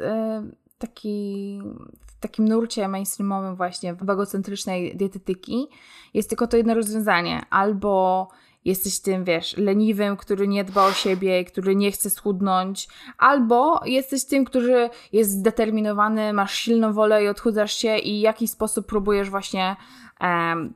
[0.78, 1.60] taki
[2.08, 5.68] w takim nurcie mainstreamowym właśnie wagocentrycznej dietetyki
[6.14, 7.46] jest tylko to jedno rozwiązanie.
[7.50, 8.28] Albo
[8.66, 14.26] jesteś tym, wiesz, leniwym, który nie dba o siebie, który nie chce schudnąć, albo jesteś
[14.26, 19.30] tym, który jest zdeterminowany, masz silną wolę i odchudzasz się i w jakiś sposób próbujesz
[19.30, 19.76] właśnie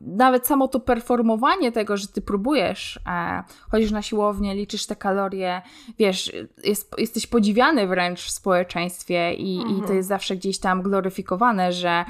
[0.02, 5.62] nawet samo to performowanie tego, że ty próbujesz, e, chodzisz na siłownię, liczysz te kalorie,
[6.00, 9.72] wiesz, jest, jesteś podziwiany wręcz w społeczeństwie i, mhm.
[9.72, 9.98] i to mhm.
[9.98, 12.06] jest zawsze gdzieś tam gloryfikowane, że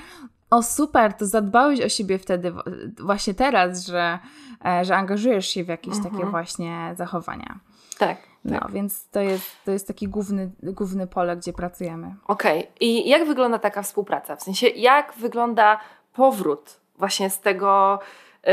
[0.50, 2.54] o super, to zadbałeś o siebie wtedy,
[3.00, 4.20] właśnie teraz, że,
[4.65, 6.15] e, że angażujesz się w jakieś mhm.
[6.15, 7.60] takie właśnie zachowania.
[7.98, 8.18] Tak.
[8.46, 8.72] No, tak.
[8.72, 12.15] więc to jest, to jest taki główny, główny pole, gdzie pracujemy.
[12.28, 12.60] Okej.
[12.60, 12.72] Okay.
[12.80, 14.36] I jak wygląda taka współpraca?
[14.36, 15.80] W sensie, jak wygląda
[16.13, 18.00] powrót właśnie z tego,
[18.48, 18.50] y,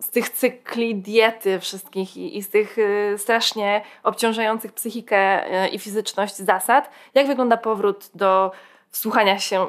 [0.00, 6.36] z tych cykli diety wszystkich i, z tych y, strasznie obciążających psychikę y, i fizyczność
[6.36, 8.52] zasad, jak wygląda powrót do
[8.90, 9.66] wsłuchania się,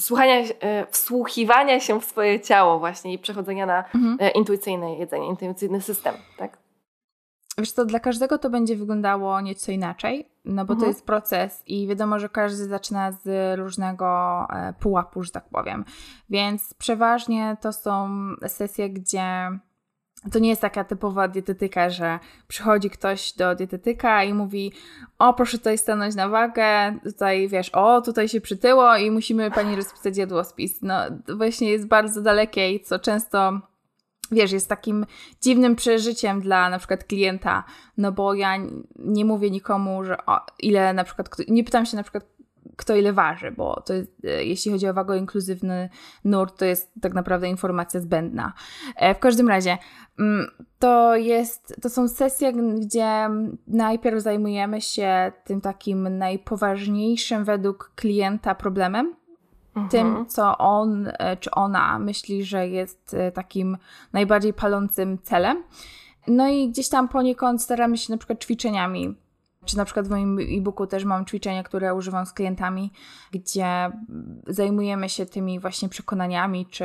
[0.00, 0.34] słuchania,
[0.90, 4.32] wsłuchiwania się w swoje ciało właśnie i przechodzenia na mhm.
[4.34, 6.61] intuicyjne jedzenie, intuicyjny system, tak?
[7.58, 10.80] Wiesz to dla każdego to będzie wyglądało nieco inaczej, no bo mhm.
[10.80, 14.06] to jest proces i wiadomo, że każdy zaczyna z różnego
[14.50, 15.84] e, pułapu, że tak powiem.
[16.30, 18.08] Więc przeważnie to są
[18.46, 19.48] sesje, gdzie
[20.32, 24.72] to nie jest taka typowa dietetyka, że przychodzi ktoś do dietetyka i mówi:
[25.18, 29.76] O, proszę tutaj stanąć na wagę, tutaj wiesz, o, tutaj się przytyło i musimy pani
[29.76, 30.82] rozpisać jadłospis.
[30.82, 30.94] No,
[31.36, 33.60] właśnie jest bardzo dalekie i co często
[34.32, 35.06] wiesz, jest takim
[35.40, 37.64] dziwnym przeżyciem dla na przykład klienta,
[37.96, 38.56] no bo ja
[38.98, 42.24] nie mówię nikomu, że o, ile na przykład, nie pytam się na przykład,
[42.76, 45.88] kto ile waży, bo to jest, e, jeśli chodzi o wagoinkluzywny
[46.24, 48.52] nurt, to jest tak naprawdę informacja zbędna.
[48.96, 49.78] E, w każdym razie,
[50.18, 53.28] mm, to jest, to są sesje, gdzie
[53.66, 59.14] najpierw zajmujemy się tym takim najpoważniejszym według klienta problemem,
[59.76, 59.88] mhm.
[59.88, 63.78] tym, co on e, czy ona myśli, że jest e, takim
[64.12, 65.62] najbardziej palącym celem.
[66.26, 69.16] No i gdzieś tam poniekąd staramy się na przykład ćwiczeniami
[69.64, 72.92] czy na przykład w moim e-booku też mam ćwiczenia, które używam z klientami,
[73.30, 73.92] gdzie
[74.46, 76.84] zajmujemy się tymi właśnie przekonaniami, czy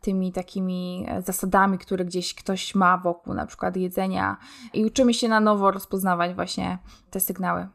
[0.00, 4.36] tymi takimi e, zasadami, które gdzieś ktoś ma wokół na przykład jedzenia
[4.72, 6.78] i uczymy się na nowo rozpoznawać właśnie
[7.10, 7.68] te sygnały.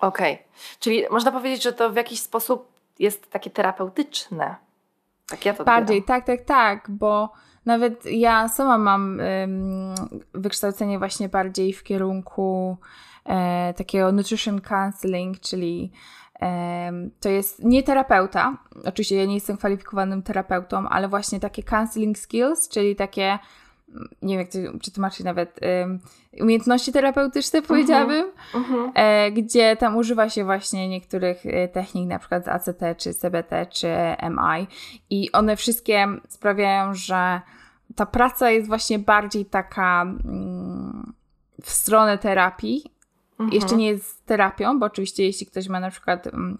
[0.00, 0.46] Okej, okay.
[0.80, 4.56] czyli można powiedzieć, że to w jakiś sposób jest takie terapeutyczne.
[5.28, 7.32] Tak ja to Bardziej, tak, tak, tak, bo
[7.66, 9.94] nawet ja sama mam ym,
[10.34, 12.76] wykształcenie właśnie bardziej w kierunku
[13.24, 15.92] e, takiego nutrition counseling, czyli
[17.20, 22.68] to jest nie terapeuta, oczywiście ja nie jestem kwalifikowanym terapeutą, ale właśnie takie counseling skills,
[22.68, 23.38] czyli takie
[24.22, 25.60] nie wiem jak to przetłumaczyć nawet,
[26.40, 27.68] umiejętności terapeutyczne mhm.
[27.68, 28.90] powiedziałabym, uh-huh.
[28.94, 33.88] e, gdzie tam używa się właśnie niektórych e, technik, na przykład ACT, czy CBT, czy
[34.30, 34.66] MI
[35.10, 37.40] i one wszystkie sprawiają, że
[37.96, 41.12] ta praca jest właśnie bardziej taka mm,
[41.62, 42.84] w stronę terapii.
[43.38, 43.52] Uh-huh.
[43.52, 46.58] Jeszcze nie jest terapią, bo oczywiście jeśli ktoś ma na przykład mm,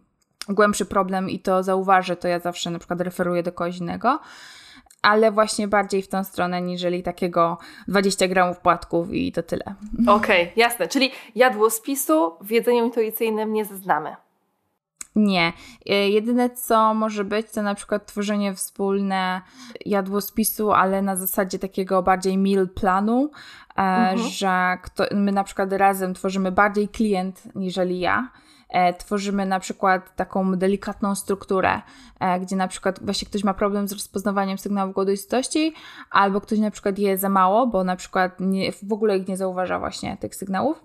[0.49, 4.21] głębszy problem i to zauważy, to ja zawsze na przykład referuję do kogoś innego
[5.03, 7.59] ale właśnie bardziej w tą stronę, niżeli takiego
[7.89, 9.75] 20 gramów płatków i to tyle.
[10.03, 10.89] Okej, okay, jasne.
[10.89, 14.17] Czyli jadłospisu w jedzeniu intuicyjnym nie znamy.
[15.17, 15.53] Nie.
[15.87, 19.41] E, jedyne co może być, to na przykład tworzenie wspólne
[19.87, 23.31] jadłospisu, ale na zasadzie takiego bardziej meal planu,
[23.77, 24.19] e, mhm.
[24.19, 28.29] że kto, my na przykład razem tworzymy bardziej klient niżeli ja
[28.98, 31.83] tworzymy na przykład taką delikatną strukturę,
[32.20, 35.74] e, gdzie na przykład właśnie ktoś ma problem z rozpoznawaniem sygnałów głodu i sytości,
[36.11, 39.37] albo ktoś na przykład je za mało, bo na przykład nie, w ogóle ich nie
[39.37, 40.85] zauważa właśnie tych sygnałów.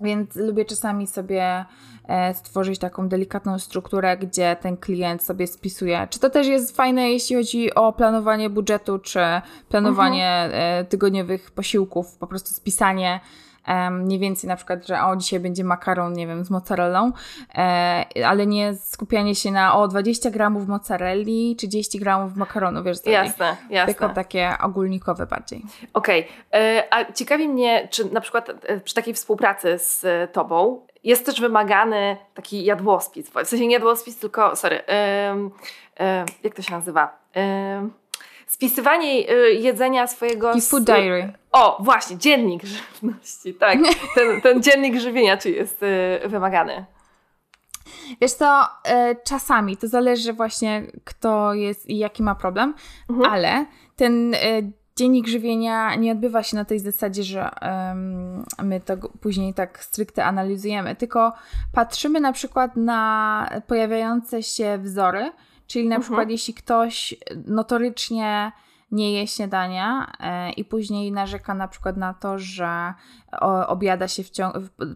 [0.00, 1.64] Więc lubię czasami sobie
[2.08, 6.06] e, stworzyć taką delikatną strukturę, gdzie ten klient sobie spisuje.
[6.10, 9.20] Czy to też jest fajne, jeśli chodzi o planowanie budżetu, czy
[9.68, 10.86] planowanie mhm.
[10.86, 13.20] tygodniowych posiłków, po prostu spisanie
[13.90, 17.12] mniej więcej na przykład, że o dzisiaj będzie makaron, nie wiem, z mozzarellą,
[17.54, 23.10] e, ale nie skupianie się na o 20 gramów mozzarelli, 30 gramów makaronu, wiesz co?
[23.10, 23.94] Jasne, jasne.
[23.94, 25.62] Tylko takie ogólnikowe bardziej.
[25.92, 26.60] Okej, okay.
[26.60, 31.40] E, a ciekawi mnie, czy na przykład e, przy takiej współpracy z Tobą jest też
[31.40, 34.82] wymagany taki jadłospis, w sensie nie jadłospis, tylko, sorry,
[36.42, 37.18] jak to się nazywa?
[38.50, 40.52] Spisywanie y, jedzenia swojego...
[40.52, 41.32] I food diary.
[41.52, 43.78] O, właśnie, dziennik żywności, tak.
[44.14, 46.84] Ten, ten dziennik żywienia, czy jest y, wymagany?
[48.20, 52.74] Wiesz co, y, czasami to zależy właśnie kto jest i jaki ma problem,
[53.10, 53.32] mhm.
[53.32, 54.34] ale ten
[54.96, 60.24] dziennik żywienia nie odbywa się na tej zasadzie, że um, my to później tak stricte
[60.24, 61.32] analizujemy, tylko
[61.72, 65.32] patrzymy na przykład na pojawiające się wzory,
[65.70, 66.02] Czyli na mhm.
[66.02, 67.14] przykład jeśli ktoś
[67.46, 68.52] notorycznie
[68.90, 72.94] nie je śniadania e, i później narzeka na przykład na to, że
[73.40, 74.22] o, obiada się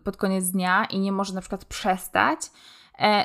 [0.04, 2.73] pod koniec dnia i nie może na przykład przestać, E,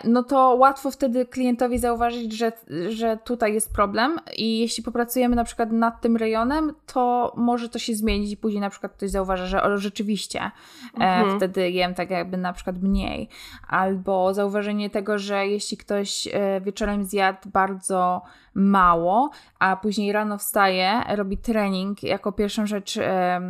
[0.04, 2.52] no to łatwo wtedy klientowi zauważyć, że,
[2.90, 7.80] że tutaj jest problem i jeśli popracujemy na przykład nad tym rejonem, to może to
[7.80, 10.52] się zmienić i później na przykład ktoś zauważy, że o, rzeczywiście e,
[10.94, 11.38] mhm.
[11.38, 13.30] wtedy jem tak jakby na przykład mniej.
[13.68, 18.22] Albo zauważenie tego, że jeśli ktoś e, wieczorem zjadł bardzo
[18.54, 23.42] mało, a później rano wstaje, robi trening jako pierwszą rzecz, e,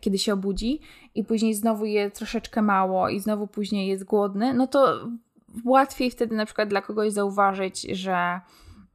[0.00, 0.80] kiedy się obudzi
[1.14, 5.08] i później znowu je troszeczkę mało i znowu później jest głodny, no to
[5.64, 8.40] łatwiej wtedy na przykład dla kogoś zauważyć, że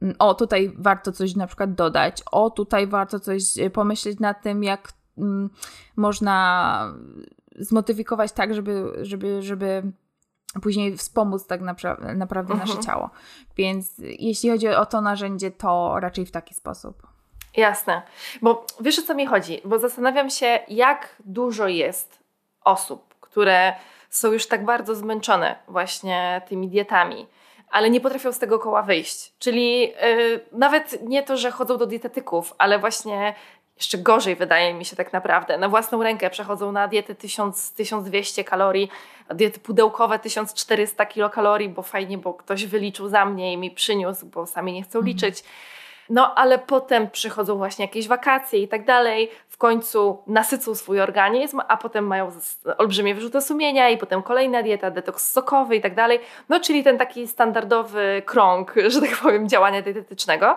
[0.02, 4.64] mm, o, tutaj warto coś na przykład dodać, o, tutaj warto coś pomyśleć nad tym,
[4.64, 5.50] jak mm,
[5.96, 6.94] można
[7.58, 9.92] zmodyfikować tak, żeby, żeby, żeby
[10.60, 12.68] później wspomóc tak napra naprawdę mhm.
[12.68, 13.10] nasze ciało.
[13.56, 17.02] Więc jeśli chodzi o to narzędzie, to raczej w taki sposób.
[17.56, 18.02] Jasne,
[18.42, 22.18] bo wiesz o co mi chodzi, bo zastanawiam się, jak dużo jest
[22.64, 23.74] osób, które
[24.10, 27.26] są już tak bardzo zmęczone właśnie tymi dietami,
[27.70, 29.32] ale nie potrafią z tego koła wyjść.
[29.38, 33.34] Czyli yy, nawet nie to, że chodzą do dietetyków, ale właśnie
[33.78, 35.58] jeszcze gorzej wydaje mi się tak naprawdę.
[35.58, 38.90] Na własną rękę przechodzą na diety 1000, 1200 kalorii,
[39.30, 44.46] diety pudełkowe 1400 kilokalorii, bo fajnie, bo ktoś wyliczył za mnie i mi przyniósł, bo
[44.46, 45.06] sami nie chcą mhm.
[45.06, 45.44] liczyć.
[46.10, 51.60] No ale potem przychodzą właśnie jakieś wakacje i tak dalej, w końcu nasycą swój organizm,
[51.68, 52.30] a potem mają
[52.78, 56.20] olbrzymie wyrzuty sumienia i potem kolejna dieta, detoks sokowy i tak dalej.
[56.48, 60.56] No czyli ten taki standardowy krąg, że tak powiem, działania dietetycznego.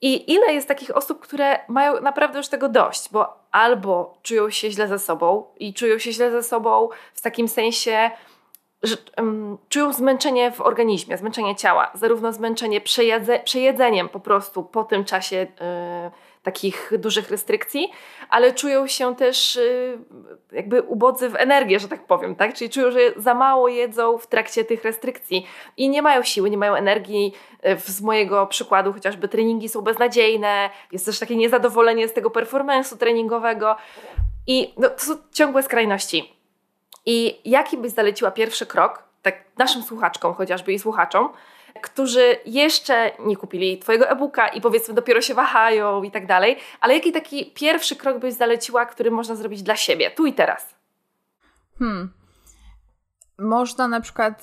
[0.00, 4.70] I ile jest takich osób, które mają naprawdę już tego dość, bo albo czują się
[4.70, 8.10] źle ze sobą i czują się źle ze sobą w takim sensie,
[8.82, 14.84] że um, czują zmęczenie w organizmie, zmęczenie ciała, zarówno zmęczenie przejedze, przejedzeniem po prostu po
[14.84, 15.46] tym czasie y,
[16.46, 17.90] takich dużych restrykcji,
[18.30, 19.98] ale czują się też y,
[20.52, 22.54] jakby ubodzy w energię, że tak powiem, tak?
[22.54, 26.56] Czyli czują, że za mało jedzą w trakcie tych restrykcji i nie mają siły, nie
[26.58, 27.32] mają energii.
[27.66, 32.96] Y, z mojego przykładu chociażby treningi są beznadziejne, jest też takie niezadowolenie z tego performance'u
[32.96, 33.76] treningowego
[34.46, 36.32] i no, to są ciągłe skrajności.
[37.06, 41.28] I jaki byś zaleciła pierwszy krok, tak naszym słuchaczkom chociażby i słuchaczom,
[41.82, 46.94] którzy jeszcze nie kupili Twojego e-booka i powiedzmy dopiero się wahają i tak dalej, ale
[46.94, 50.74] jaki taki pierwszy krok byś zaleciła, który można zrobić dla siebie, tu i teraz?
[51.78, 52.12] Hmm.
[53.38, 54.42] Można na przykład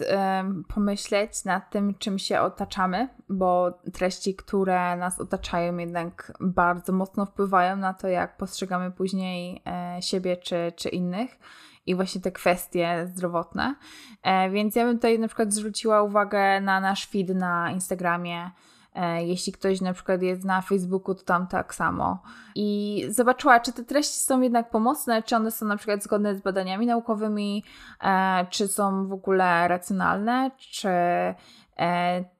[0.76, 7.76] pomyśleć nad tym, czym się otaczamy, bo treści, które nas otaczają, jednak bardzo mocno wpływają
[7.76, 11.40] na to, jak postrzegamy później e, siebie czy, czy innych
[11.86, 13.76] i właśnie te kwestie zdrowotne.
[14.24, 18.52] E, więc ja bym tutaj na przykład zwróciła uwagę na nasz feed na Instagramie.
[18.96, 22.22] E, jeśli ktoś na przykład jest na Facebooku, to tam tak samo.
[22.56, 26.42] I zobaczyła, czy te treści są jednak pomocne, czy one są na przykład zgodne z
[26.42, 27.64] badaniami naukowymi,
[28.04, 30.90] e, czy są w ogóle racjonalne, czy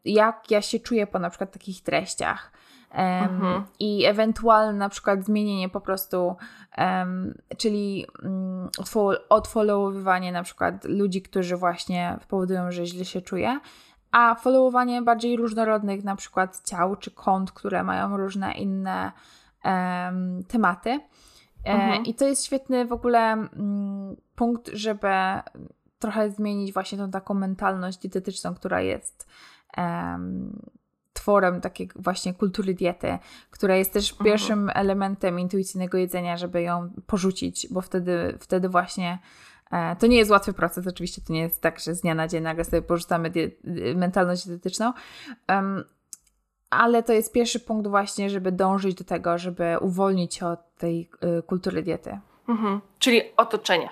[0.06, 2.52] jak ja się czuję po na przykład takich treściach.
[2.94, 3.64] Mhm.
[3.80, 6.36] I ewentualne na przykład zmienienie po prostu,
[6.78, 8.70] um, czyli um,
[9.30, 13.60] odfollowowywanie na przykład ludzi, którzy właśnie powodują, że źle się czuje,
[14.12, 19.12] a followowanie bardziej różnorodnych na przykład ciał czy kont, które mają różne inne
[19.66, 20.90] um, tematy.
[21.66, 22.06] E, mhm.
[22.06, 25.08] I to jest świetny w ogóle mm, punkt, żeby
[26.00, 29.28] trochę zmienić właśnie tą taką mentalność dietetyczną, która jest
[31.24, 33.18] tworem takiej właśnie kultury diety,
[33.52, 34.26] która jest też mhm.
[34.26, 39.20] pierwszym elementem intuicyjnego jedzenia, żeby ją porzucić, bo wtedy, wtedy właśnie
[39.72, 42.28] e, to nie jest łatwy proces, oczywiście to nie jest tak, że z dnia na
[42.28, 43.32] dzień nagle sobie porzucamy
[43.96, 44.94] mentalność dietetyczną,
[45.50, 45.84] um,
[46.70, 51.10] ale to jest pierwszy punkt właśnie, żeby dążyć do tego, żeby uwolnić się od tej
[51.40, 52.20] y, kultury diety.
[52.48, 52.82] Mhm.
[53.00, 53.90] Czyli otoczenie.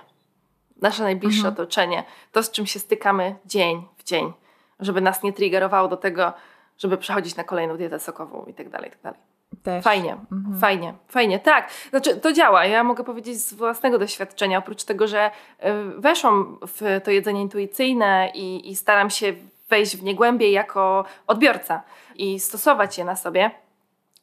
[0.81, 1.53] Nasze najbliższe mhm.
[1.53, 2.03] otoczenie.
[2.31, 4.33] To, z czym się stykamy dzień w dzień.
[4.79, 6.33] Żeby nas nie triggerowało do tego,
[6.81, 9.19] żeby przechodzić na kolejną dietę sokową i tak dalej, i tak dalej.
[9.63, 9.83] Też.
[9.83, 10.59] Fajnie, mhm.
[10.59, 11.71] fajnie, fajnie, tak.
[11.89, 12.65] Znaczy, to działa.
[12.65, 15.63] Ja mogę powiedzieć z własnego doświadczenia, oprócz tego, że y,
[15.97, 19.33] weszłam w to jedzenie intuicyjne i, i staram się
[19.69, 21.83] wejść w nie głębiej jako odbiorca
[22.15, 23.51] i stosować je na sobie.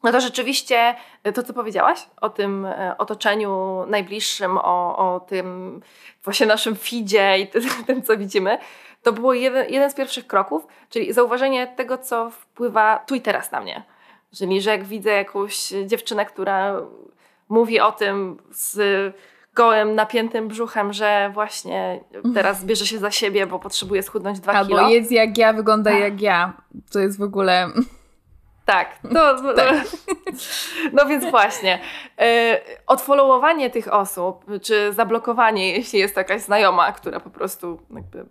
[0.02, 0.94] No to rzeczywiście
[1.26, 5.80] y, to, co powiedziałaś o tym y, otoczeniu najbliższym, o, o tym
[6.24, 8.58] właśnie naszym feedzie i tym, tym co widzimy,
[9.08, 13.52] to było jeden, jeden z pierwszych kroków, czyli zauważenie tego, co wpływa tu i teraz
[13.52, 13.82] na mnie.
[14.38, 16.80] Czyli, że jak widzę jakąś dziewczynę, która
[17.48, 18.78] mówi o tym z
[19.54, 22.00] gołym, napiętym brzuchem, że właśnie
[22.34, 24.80] teraz bierze się za siebie, bo potrzebuje schudnąć dwa Albo kilo.
[24.80, 26.00] Albo jest jak ja, wygląda tak.
[26.00, 26.52] jak ja.
[26.92, 27.68] To jest w ogóle...
[28.64, 29.20] Tak, no,
[29.56, 29.84] tak.
[30.96, 31.78] no więc właśnie.
[32.18, 38.26] E, odfollowowanie tych osób, czy zablokowanie, jeśli jest jakaś znajoma, która po prostu jakby,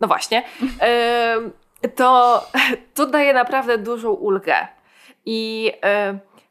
[0.00, 0.42] no właśnie,
[1.96, 2.42] to,
[2.94, 4.68] to daje naprawdę dużą ulgę.
[5.24, 5.72] I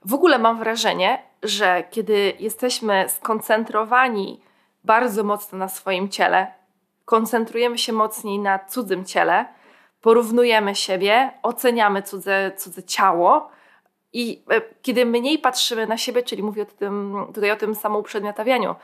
[0.06, 4.42] w ogóle mam wrażenie, że kiedy jesteśmy skoncentrowani
[4.84, 6.48] bardzo mocno na swoim ciele,
[7.06, 9.46] koncentrujemy się mocniej na cudzym ciele,
[10.02, 13.50] porównujemy siebie, oceniamy cudze, cudze ciało
[14.14, 18.76] i e, kiedy mniej patrzymy na siebie, czyli mówię o tym, tutaj o tym samouprzedmiotawianiu,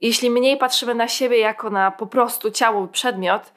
[0.00, 3.52] jeśli mniej patrzymy na siebie jako na po prostu ciało, przedmiot,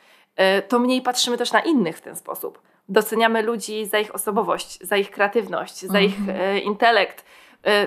[0.68, 2.62] to mniej patrzymy też na innych w ten sposób.
[2.90, 6.42] Doceniamy ludzi za ich osobowość, za ich kreatywność, za ich mhm.
[6.42, 7.26] e, intelekt,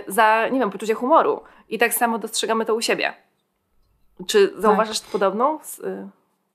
[0.06, 1.42] za, nie wiem, poczucie humoru.
[1.68, 3.12] I tak samo dostrzegamy to u siebie.
[4.26, 5.10] Czy zauważasz tak.
[5.10, 5.58] podobną?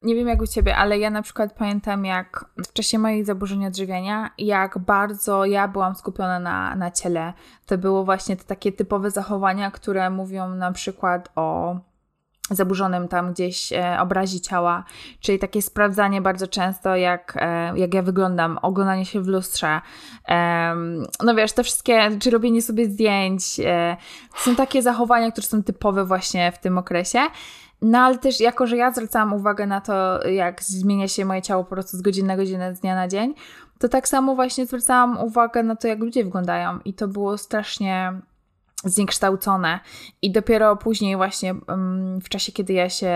[0.01, 3.65] Nie wiem jak u ciebie, ale ja na przykład pamiętam jak w czasie moich zaburzeń
[3.65, 7.33] odżywiania, jak bardzo ja byłam skupiona na, na ciele.
[7.65, 11.77] To było właśnie te takie typowe zachowania, które mówią na przykład o
[12.49, 14.83] zaburzonym tam gdzieś e, obrazie ciała,
[15.19, 19.81] czyli takie sprawdzanie bardzo często, jak, e, jak ja wyglądam, oglądanie się w lustrze,
[20.29, 20.75] e,
[21.23, 23.97] no wiesz, te wszystkie, czy robienie sobie zdjęć, e,
[24.35, 27.19] są takie zachowania, które są typowe właśnie w tym okresie.
[27.81, 31.63] No ale też jako, że ja zwracałam uwagę na to, jak zmienia się moje ciało
[31.63, 33.33] po prostu z godziny na godzinę, z dnia na dzień,
[33.79, 36.79] to tak samo właśnie zwracałam uwagę na to, jak ludzie wyglądają.
[36.85, 38.13] I to było strasznie
[38.89, 39.79] zniekształcone.
[40.21, 41.55] I dopiero później właśnie
[42.23, 43.13] w czasie, kiedy ja się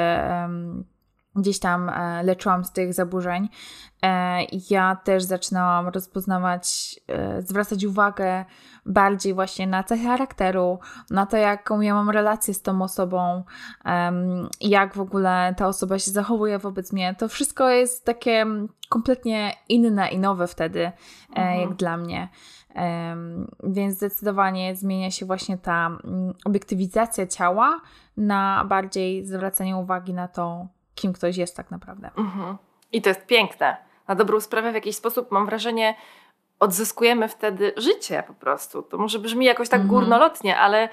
[1.36, 3.50] gdzieś tam e, leczyłam z tych zaburzeń,
[4.04, 4.38] e,
[4.70, 8.46] ja też zaczynałam rozpoznawać, e, zwracać uwagę
[8.86, 10.80] bardziej właśnie na cechy charakteru,
[11.10, 13.44] na to, jaką ja mam relację z tą osobą,
[14.62, 17.16] jak w ogóle ta osoba się zachowuje wobec mnie.
[17.16, 18.46] To wszystko jest takie
[18.90, 20.92] kompletnie inne i nowe wtedy,
[21.30, 21.60] mhm.
[21.60, 22.30] jak dla mnie.
[23.64, 27.82] Więc zdecydowanie zmienia się właśnie ta mm, obiektywizacja ciała
[28.18, 32.10] na bardziej zwracanie uwagi na to, kim ktoś jest tak naprawdę.
[32.18, 32.58] Mhm.
[32.92, 33.78] I to jest piękne.
[34.08, 35.96] Na dobrą sprawę w jakiś sposób mam wrażenie,
[36.60, 38.82] odzyskujemy wtedy życie po prostu.
[38.82, 40.00] To może brzmi jakoś tak mhm.
[40.00, 40.90] górnolotnie, ale,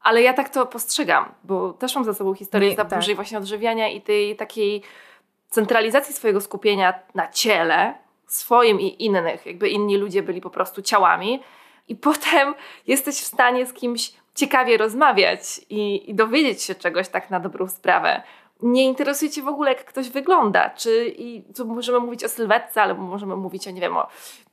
[0.00, 3.16] ale ja tak to postrzegam, bo też mam za sobą historię zaburzeń tak.
[3.16, 4.82] właśnie odżywiania i tej takiej
[5.48, 7.94] centralizacji swojego skupienia na ciele,
[8.28, 9.46] swoim i innych.
[9.46, 11.42] Jakby inni ludzie byli po prostu ciałami
[11.88, 12.54] i potem
[12.86, 17.68] jesteś w stanie z kimś ciekawie rozmawiać i, i dowiedzieć się czegoś tak na dobrą
[17.68, 18.22] sprawę
[18.62, 20.70] nie interesuje Cię w ogóle, jak ktoś wygląda.
[20.70, 24.06] Czy i tu możemy mówić o sylwetce, ale możemy mówić o, nie wiem, o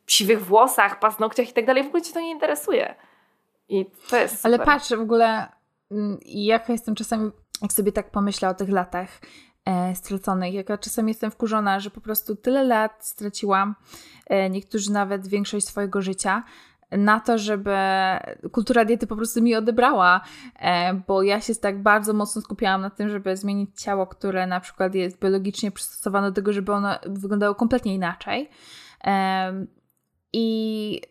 [0.07, 1.83] siwych włosach, paznokciach i tak dalej.
[1.83, 2.95] W ogóle Cię to nie interesuje.
[3.69, 4.37] I to jest.
[4.37, 4.53] Super.
[4.53, 5.47] Ale patrz, w ogóle
[5.91, 9.09] mm, jaka jestem czasami, jak sobie tak pomyślę o tych latach
[9.93, 13.75] straconych, jaka czasami jestem wkurzona, że po prostu tyle lat straciłam,
[14.27, 16.43] e, niektórzy nawet większość swojego życia,
[16.91, 17.75] na to, żeby
[18.51, 20.21] kultura diety po prostu mi odebrała,
[20.59, 24.59] e, bo ja się tak bardzo mocno skupiałam na tym, żeby zmienić ciało, które na
[24.59, 28.49] przykład jest biologicznie przystosowane do tego, żeby ono wyglądało kompletnie inaczej.
[30.33, 31.01] I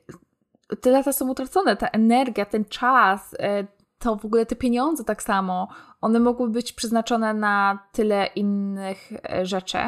[0.81, 3.67] te lata są utracone, ta energia, ten czas, e,
[4.05, 5.69] to w ogóle te pieniądze tak samo,
[6.01, 9.79] one mogły być przeznaczone na tyle innych e, rzeczy,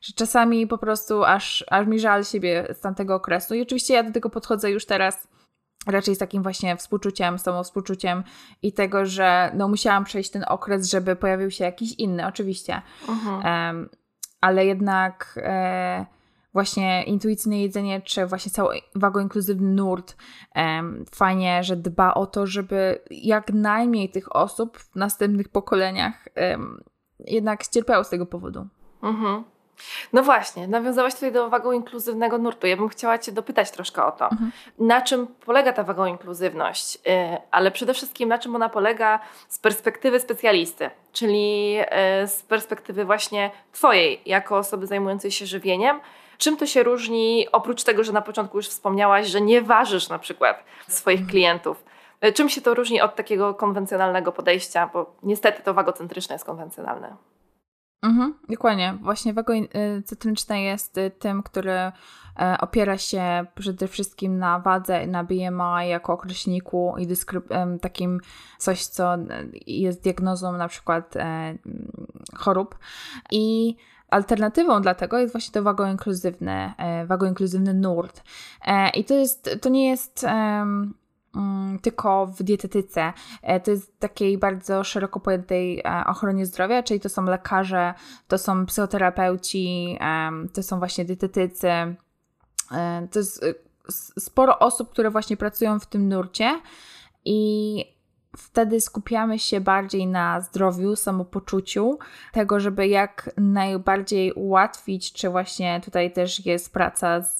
[0.00, 3.54] że czasami po prostu aż, aż mi żal siebie z tamtego okresu.
[3.54, 5.28] I oczywiście ja do tego podchodzę już teraz
[5.86, 8.24] raczej z takim właśnie współczuciem, współczuciem
[8.62, 12.82] i tego, że no musiałam przejść ten okres, żeby pojawił się jakiś inny, oczywiście.
[13.44, 13.88] Um,
[14.40, 16.06] ale jednak e,
[16.52, 20.16] właśnie intuicyjne jedzenie, czy właśnie cały wagoinkluzywny nurt
[21.14, 26.28] fajnie, że dba o to, żeby jak najmniej tych osób w następnych pokoleniach
[27.26, 28.66] jednak cierpiało z tego powodu.
[29.02, 29.44] Mhm.
[30.12, 32.66] No właśnie, nawiązałaś tutaj do wagą inkluzywnego nurtu.
[32.66, 34.24] Ja bym chciała Cię dopytać troszkę o to.
[34.24, 34.52] Mhm.
[34.78, 37.00] Na czym polega ta wagoinkluzywność, y,
[37.50, 43.50] ale przede wszystkim na czym ona polega z perspektywy specjalisty, czyli y, z perspektywy właśnie
[43.72, 46.00] Twojej, jako osoby zajmującej się żywieniem.
[46.40, 50.18] Czym to się różni, oprócz tego, że na początku już wspomniałaś, że nie ważysz na
[50.18, 51.30] przykład swoich mhm.
[51.30, 51.84] klientów?
[52.24, 57.16] Y, czym się to różni od takiego konwencjonalnego podejścia, bo niestety to wagocentryczne jest konwencjonalne?
[58.02, 58.98] Mhm, dokładnie.
[59.02, 59.52] Właśnie wago
[60.04, 61.92] cytryczne jest y, tym, który e,
[62.60, 67.06] opiera się przede wszystkim na wadze, na BMI jako określniku i
[67.80, 68.20] takim
[68.58, 69.16] coś, co
[69.66, 71.54] jest diagnozą na przykład e,
[72.36, 72.78] chorób.
[73.30, 73.76] I
[74.10, 78.22] alternatywą dla tego jest właśnie to wagoinkluzywny, e, wagoinkluzywny nurt.
[78.94, 80.26] I to jest, to nie jest
[81.36, 83.12] Mm, tylko w dietetyce.
[83.42, 87.94] E, to jest takiej bardzo szeroko pojętej e, ochronie zdrowia, czyli to są lekarze,
[88.28, 89.98] to są psychoterapeuci,
[90.52, 91.68] to są właśnie dietetycy.
[91.68, 91.96] E,
[93.10, 93.44] to jest
[94.18, 96.60] sporo osób, które właśnie pracują w tym nurcie
[97.24, 97.84] i
[98.36, 101.98] wtedy skupiamy się bardziej na zdrowiu, samopoczuciu,
[102.32, 107.36] tego, żeby jak najbardziej ułatwić, czy właśnie tutaj też jest praca z,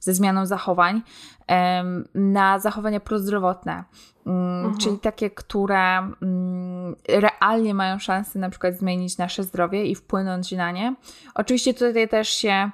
[0.00, 1.02] ze zmianą zachowań,
[2.14, 3.84] na zachowania prozdrowotne,
[4.26, 4.78] mm, mhm.
[4.78, 10.70] czyli takie, które mm, realnie mają szansę na przykład zmienić nasze zdrowie i wpłynąć na
[10.70, 10.94] nie.
[11.34, 12.70] Oczywiście tutaj też się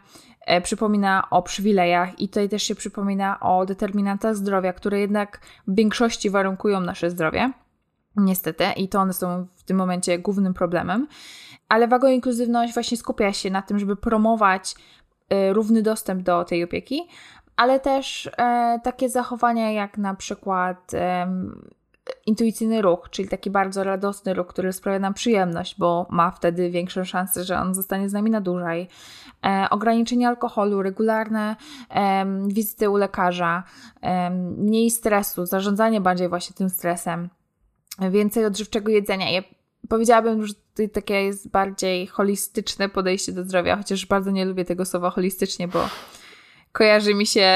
[0.63, 6.31] przypomina o przywilejach i tutaj też się przypomina o determinantach zdrowia, które jednak w większości
[6.31, 7.53] warunkują nasze zdrowie.
[8.17, 11.09] Niestety, i to one są w tym momencie głównym problemem.
[11.69, 14.75] Ale wagoinkluzywność właśnie skupia się na tym, żeby promować
[15.29, 17.09] e, równy dostęp do tej opieki,
[17.57, 21.27] ale też e, takie zachowania jak na przykład e,
[22.27, 27.05] intuicyjny ruch, czyli taki bardzo radosny ruch, który sprawia nam przyjemność, bo ma wtedy większą
[27.05, 28.89] szansę, że on zostanie z nami na dłużej.
[29.47, 31.57] E, ograniczenie alkoholu, regularne
[31.91, 33.63] e, wizyty u lekarza,
[34.01, 37.29] e, mniej stresu, zarządzanie bardziej właśnie tym stresem,
[38.11, 39.31] więcej odżywczego jedzenia.
[39.31, 39.43] Ja
[39.89, 44.85] powiedziałabym, że tutaj takie jest bardziej holistyczne podejście do zdrowia, chociaż bardzo nie lubię tego
[44.85, 45.89] słowa holistycznie, bo
[46.73, 47.51] kojarzy mi się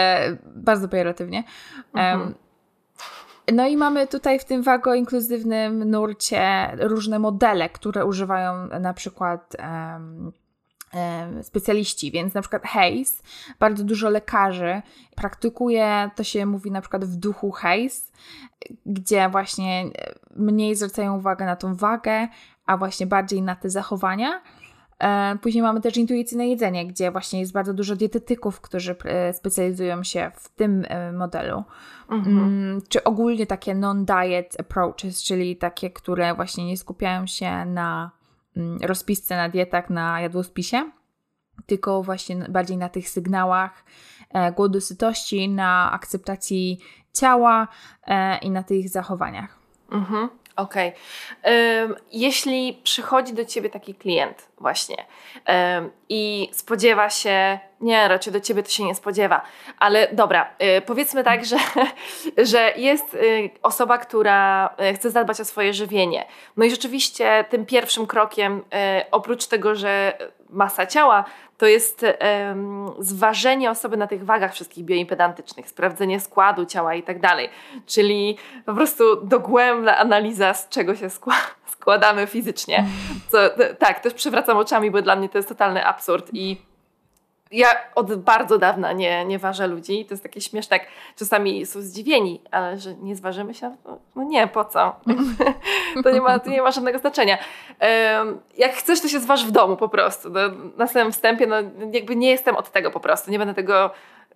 [0.57, 1.45] bardzo pejoratywnie.
[1.95, 2.35] Mhm.
[3.53, 10.33] No i mamy tutaj w tym wago-inkluzywnym nurcie różne modele, które używają na przykład um,
[11.43, 13.23] specjaliści, więc na przykład Hayes,
[13.59, 14.83] bardzo dużo lekarzy
[15.17, 18.13] praktykuje, to się mówi na przykład w duchu Hayes,
[18.87, 19.85] gdzie właśnie
[20.37, 22.29] mniej zwracają uwagę na tą wagę,
[22.67, 24.43] a właśnie bardziej na te zachowania.
[25.05, 30.03] E, później mamy też intuicyjne jedzenie, gdzie właśnie jest bardzo dużo dietetyków, którzy e, specjalizują
[30.03, 31.65] się w tym e, modelu.
[32.11, 32.39] Mhm.
[32.39, 38.11] Mm, czy ogólnie takie non-diet approaches, czyli takie, które właśnie nie skupiają się na
[38.57, 40.91] mm, rozpisce, na dietach, na jadłospisie,
[41.67, 43.85] tylko właśnie bardziej na tych sygnałach
[44.57, 46.79] głodu, sytości, na akceptacji
[47.13, 47.69] ciała
[48.43, 49.59] i na tych zachowaniach.
[49.91, 50.29] Mhm.
[50.57, 50.93] Okej.
[51.43, 51.97] Okay.
[52.13, 55.05] Jeśli przychodzi do ciebie taki klient, właśnie,
[56.09, 59.43] i spodziewa się, nie, raczej do ciebie to się nie spodziewa,
[59.79, 61.57] ale dobra, y, powiedzmy tak, że,
[62.53, 66.27] że jest y, osoba, która y, chce zadbać o swoje żywienie.
[66.57, 68.63] No i rzeczywiście tym pierwszym krokiem,
[69.11, 70.19] oprócz tego, że
[70.55, 71.25] masa ciała,
[71.59, 72.07] to jest
[72.49, 77.49] um, zważenie osoby na tych wagach wszystkich bioimpedantycznych, sprawdzenie składu ciała i tak dalej.
[77.87, 82.85] Czyli po prostu dogłębna analiza, z czego się składa składamy fizycznie.
[83.29, 83.39] Co,
[83.79, 86.57] tak, też przewracam oczami, bo dla mnie to jest totalny absurd i
[87.55, 90.05] ja od bardzo dawna nie, nie ważę ludzi.
[90.05, 90.81] To jest takie śmieszne,
[91.17, 93.77] czasami są zdziwieni, ale że nie zważymy się?
[93.85, 94.97] No, no nie, po co?
[96.05, 97.39] to, nie ma, to nie ma żadnego znaczenia.
[98.59, 100.31] Jak chcesz, to się zważ w domu po prostu.
[100.31, 100.41] No,
[100.77, 101.57] na samym wstępie, no
[101.93, 103.31] jakby nie jestem od tego po prostu.
[103.31, 103.91] Nie będę tego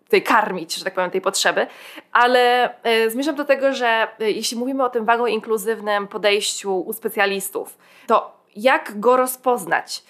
[0.04, 1.66] tutaj karmić, że tak powiem, tej potrzeby.
[2.12, 7.78] Ale e, zmierzam do tego, że e, jeśli mówimy o tym wagoinkluzywnym podejściu u specjalistów,
[8.06, 10.02] to jak go rozpoznać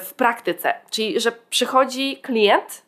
[0.00, 0.74] w praktyce?
[0.90, 2.82] Czyli, że przychodzi klient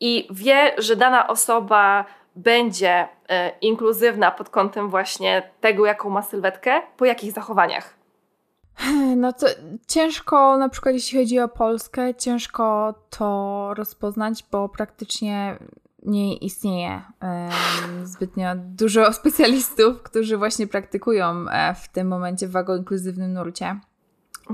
[0.00, 2.04] i wie, że dana osoba
[2.36, 3.08] będzie
[3.60, 7.98] inkluzywna pod kątem właśnie tego, jaką ma sylwetkę, po jakich zachowaniach?
[9.16, 9.46] No to
[9.86, 15.58] ciężko, na przykład jeśli chodzi o Polskę, ciężko to rozpoznać, bo praktycznie
[16.02, 17.02] nie istnieje
[18.04, 23.80] zbytnio dużo specjalistów, którzy właśnie praktykują e, w tym momencie w wago-inkluzywnym nurcie.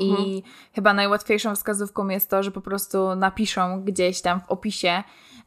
[0.00, 0.42] I mhm.
[0.72, 5.02] chyba najłatwiejszą wskazówką jest to, że po prostu napiszą gdzieś tam w opisie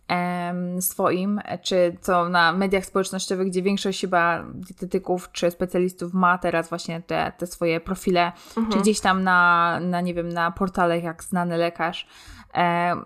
[0.09, 6.69] um, swoim, czy to na mediach społecznościowych, gdzie większość chyba dietetyków czy specjalistów ma teraz
[6.69, 8.71] właśnie te, te swoje profile, mhm.
[8.71, 12.07] czy gdzieś tam na, na, nie wiem, na portalach jak znany lekarz,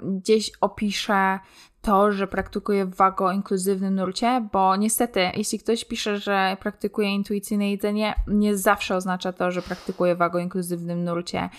[0.03, 1.39] gdzieś opisze
[1.81, 7.71] to, że praktykuje w wago inkluzywnym nurcie, bo niestety, jeśli ktoś pisze, że praktykuje intuicyjne
[7.71, 11.49] jedzenie, nie zawsze oznacza to, że praktykuje wago inkluzywnym nurcie.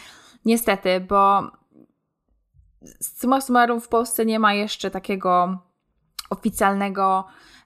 [0.44, 1.50] Niestety, bo
[3.00, 5.58] summa summarum w Polsce nie ma jeszcze takiego
[6.30, 7.24] oficjalnego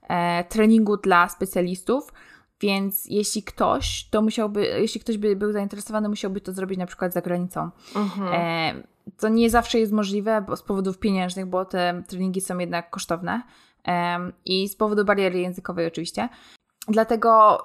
[0.09, 2.13] e, treningu dla specjalistów,
[2.61, 7.13] więc jeśli ktoś, to musiałby, jeśli ktoś by był zainteresowany, musiałby to zrobić na przykład
[7.13, 7.71] za granicą.
[7.97, 8.29] Mhm.
[8.33, 12.91] E, to nie zawsze jest możliwe bo z powodów pieniężnych, bo te treningi są jednak
[12.91, 13.43] kosztowne
[14.45, 16.29] i z powodu bariery językowej oczywiście.
[16.89, 17.63] Dlatego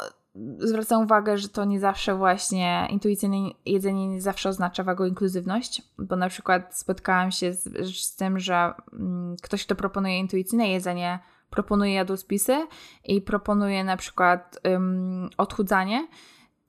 [0.57, 6.29] zwracam uwagę, że to nie zawsze właśnie intuicyjne jedzenie nie zawsze oznacza wagoinkluzywność, bo na
[6.29, 7.63] przykład spotkałam się z,
[7.95, 11.19] z tym, że mm, ktoś, kto proponuje intuicyjne jedzenie,
[11.49, 12.67] proponuje jadłospisy
[13.05, 14.59] i proponuje na przykład
[15.37, 16.07] odchudzanie,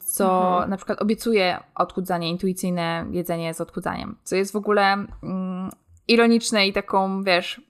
[0.05, 0.70] co mhm.
[0.70, 4.92] na przykład obiecuje odchudzanie, intuicyjne jedzenie z odchudzaniem, co jest w ogóle
[5.22, 5.70] mm,
[6.09, 7.61] ironiczne i taką, wiesz,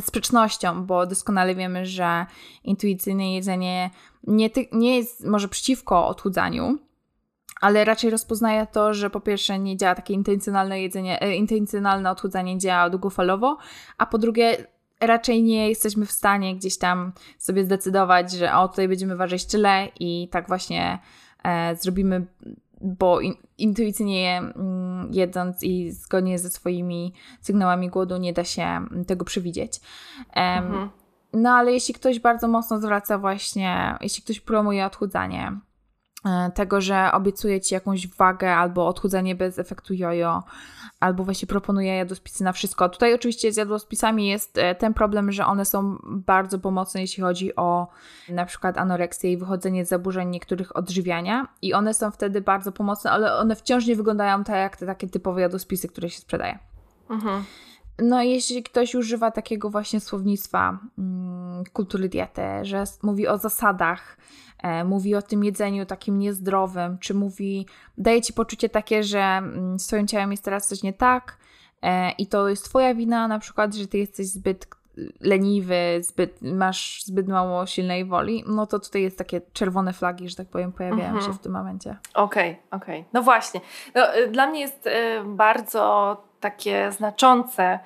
[0.00, 2.26] sprzecznością, bo doskonale wiemy, że
[2.64, 3.90] intuicyjne jedzenie
[4.26, 6.78] nie, ty, nie jest może przeciwko odchudzaniu,
[7.60, 12.58] ale raczej rozpoznaje to, że po pierwsze nie działa takie intencjonalne jedzenie, e, intencjonalne odchudzanie
[12.58, 13.58] działa długofalowo,
[13.98, 14.66] a po drugie
[15.00, 19.88] raczej nie jesteśmy w stanie gdzieś tam sobie zdecydować, że o tutaj będziemy ważyć tyle
[20.00, 20.98] i tak właśnie
[21.80, 22.26] zrobimy,
[22.80, 29.24] bo in, intuicyjnie mm, jedząc i zgodnie ze swoimi sygnałami głodu nie da się tego
[29.24, 29.80] przewidzieć.
[30.58, 30.90] mhm.
[31.32, 35.67] No ale jeśli ktoś bardzo mocno zwraca właśnie, jeśli ktoś promuje odchudzanie, e,
[36.54, 40.42] tego, że obiecuje ci jakąś wagę albo odchudzanie bez efektu jojo,
[41.00, 42.88] albo właśnie proponuje jadłospisy na wszystko.
[42.88, 47.56] Tutaj oczywiście z jadłospisami jest e, ten problem, że one są bardzo pomocne, jeśli chodzi
[47.56, 47.88] o
[48.28, 53.10] na przykład anoreksję i wychodzenie z zaburzeń niektórych odżywiania i one są wtedy bardzo pomocne,
[53.10, 56.58] ale one wciąż nie wyglądają tak jak te takie typowe jadłospisy, które się sprzedaje.
[57.10, 57.44] Mhm.
[58.02, 64.47] No, jeśli ktoś używa takiego właśnie słownictwa mm, kultury diety, że mówi o zasadach, e,
[64.84, 67.66] mówi o tym jedzeniu takim niezdrowym, czy mówi,
[67.98, 71.36] daje ci poczucie takie, że mm, z twoim ciałem jest teraz coś nie tak
[71.82, 74.66] e, i to jest twoja wina, na przykład, że ty jesteś zbyt
[75.20, 80.36] leniwy, zbyt, masz zbyt mało silnej woli, no to tutaj jest takie czerwone flagi, że
[80.36, 81.24] tak powiem, pojawiają mhm.
[81.24, 81.96] się w tym momencie.
[82.14, 83.00] Okej, okay, okej.
[83.00, 83.10] Okay.
[83.12, 83.60] No właśnie.
[83.94, 84.90] No, y, dla mnie jest y,
[85.24, 87.78] bardzo takie znaczące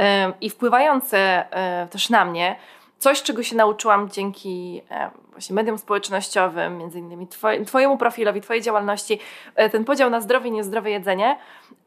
[0.00, 0.02] y,
[0.40, 1.44] i wpływające
[1.90, 2.56] też na mnie
[3.00, 4.82] coś, czego się nauczyłam dzięki
[5.30, 9.18] właśnie mediom społecznościowym, między innymi twoje, Twojemu profilowi, Twojej działalności,
[9.54, 11.38] e, ten podział na zdrowie i niezdrowe jedzenie,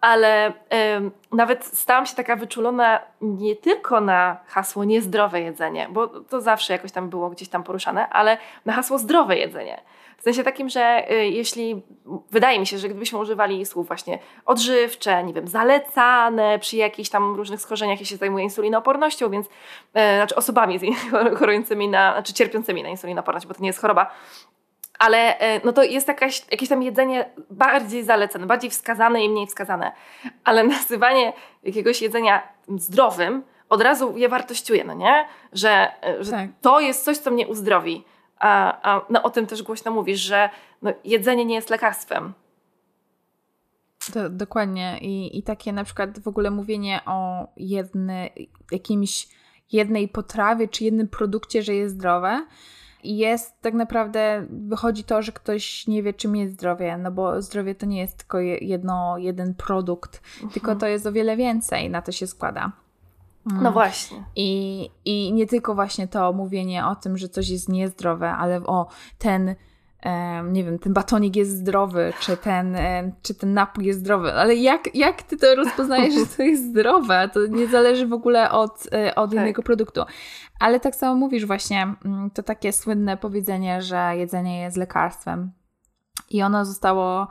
[0.02, 0.54] ale
[1.32, 6.92] nawet stałam się taka wyczulona nie tylko na hasło niezdrowe jedzenie, bo to zawsze jakoś
[6.92, 9.82] tam było gdzieś tam poruszane, ale na hasło zdrowe jedzenie.
[10.24, 11.82] W sensie takim, że y, jeśli
[12.32, 17.36] wydaje mi się, że gdybyśmy używali słów właśnie odżywcze, nie wiem, zalecane przy jakichś tam
[17.36, 19.48] różnych schorzeniach, ja się zajmuję insulinoopornością, więc
[19.94, 20.80] e, znaczy osobami
[21.40, 24.12] chorującymi na, znaczy cierpiącymi na insulinooporność, bo to nie jest choroba,
[25.00, 29.48] ale e, no to jest jakaś, jakieś tam jedzenie bardziej zalecane, bardziej wskazane i mniej
[29.48, 29.92] wskazane.
[30.44, 32.48] Ale nazywanie jakiegoś jedzenia
[32.78, 35.26] zdrowym od razu je wartościuje, no nie?
[35.54, 36.50] Że, że tak.
[36.62, 38.04] to jest coś, co mnie uzdrowi.
[38.44, 40.50] A, a no, o tym też głośno mówisz, że
[40.82, 42.34] no, jedzenie nie jest lekarstwem.
[44.30, 44.98] Dokładnie.
[45.02, 48.30] I, I takie na przykład w ogóle mówienie o jedny,
[48.72, 49.28] jakimś
[49.72, 52.46] jednej potrawie czy jednym produkcie, że jest zdrowe,
[53.04, 57.76] jest tak naprawdę, wychodzi to, że ktoś nie wie, czym jest zdrowie, no bo zdrowie
[57.76, 60.54] to nie jest tylko jedno, jeden produkt, mhm.
[60.54, 62.72] tylko to jest o wiele więcej, na to się składa.
[63.46, 64.24] No właśnie.
[64.36, 68.88] I, I nie tylko właśnie to mówienie o tym, że coś jest niezdrowe, ale o
[69.18, 69.56] ten
[70.52, 72.78] nie wiem, ten batonik jest zdrowy, czy ten,
[73.22, 77.30] czy ten napój jest zdrowy, ale jak, jak ty to rozpoznajesz, że to jest zdrowe?
[77.34, 79.40] To nie zależy w ogóle od, e, od tak.
[79.40, 80.02] innego produktu.
[80.60, 85.52] Ale tak samo mówisz właśnie, mm, to takie słynne powiedzenie, że jedzenie jest lekarstwem.
[86.30, 87.28] I ono zostało,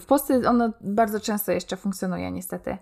[0.00, 2.78] w Polsce ono bardzo często jeszcze funkcjonuje niestety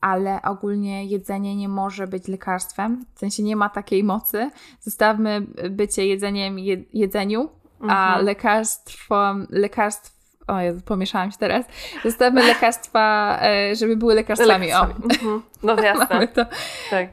[0.00, 4.50] ale ogólnie jedzenie nie może być lekarstwem, w sensie nie ma takiej mocy.
[4.80, 6.58] Zostawmy bycie jedzeniem
[6.92, 7.48] jedzeniu,
[7.88, 8.26] a mhm.
[8.26, 11.66] lekarstwo, lekarstw, o Jezu, pomieszałam się teraz,
[12.04, 14.72] zostawmy lekarstwa, e, żeby były lekarstwami.
[14.72, 14.84] O.
[14.84, 15.42] Mhm.
[15.62, 16.28] No jasne.
[16.28, 16.46] to.
[16.90, 17.08] Tak.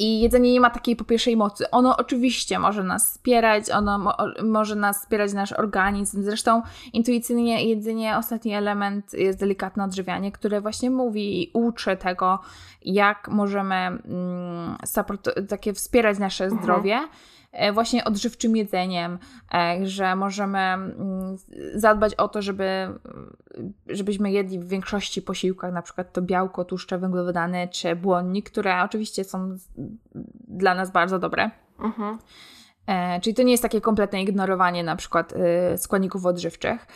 [0.00, 1.70] I jedzenie nie ma takiej po pierwszej mocy.
[1.70, 6.22] Ono oczywiście może nas wspierać, ono mo może nas wspierać nasz organizm.
[6.22, 12.38] Zresztą intuicyjnie jedzenie, ostatni element jest delikatne odżywianie, które właśnie mówi i uczy tego,
[12.82, 14.76] jak możemy mm,
[15.48, 16.62] takie wspierać nasze mhm.
[16.62, 16.94] zdrowie.
[16.94, 17.10] Mhm
[17.72, 19.18] właśnie odżywczym jedzeniem,
[19.54, 21.36] e, że możemy mm,
[21.74, 22.88] zadbać o to, żeby,
[23.86, 29.24] żebyśmy jedli w większości posiłkach na przykład to białko, tłuszcze, węglowodany czy błonnik, które oczywiście
[29.24, 29.56] są
[30.48, 31.50] dla nas bardzo dobre.
[31.78, 32.18] Mhm.
[32.86, 35.34] E, czyli to nie jest takie kompletne ignorowanie na przykład
[35.76, 36.86] składników odżywczych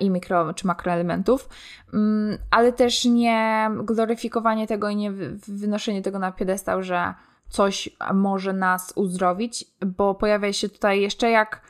[0.00, 1.48] i mikro czy makroelementów,
[1.94, 5.12] mm, ale też nie gloryfikowanie tego i nie
[5.48, 7.14] wynoszenie tego na piedestał, że
[7.48, 11.60] coś może nas uzdrowić, bo pojawia się tutaj jeszcze jak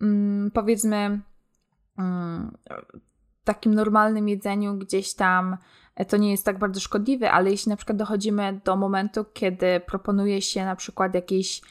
[0.00, 1.20] mm, powiedzmy
[1.98, 2.56] mm,
[3.44, 5.56] takim normalnym jedzeniu gdzieś tam
[5.94, 9.80] e, to nie jest tak bardzo szkodliwe, ale jeśli na przykład dochodzimy do momentu, kiedy
[9.80, 11.62] proponuje się na przykład jakiś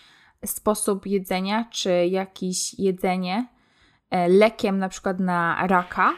[0.46, 3.48] sposób jedzenia, czy jakieś jedzenie
[4.10, 6.14] e, lekiem na przykład na raka,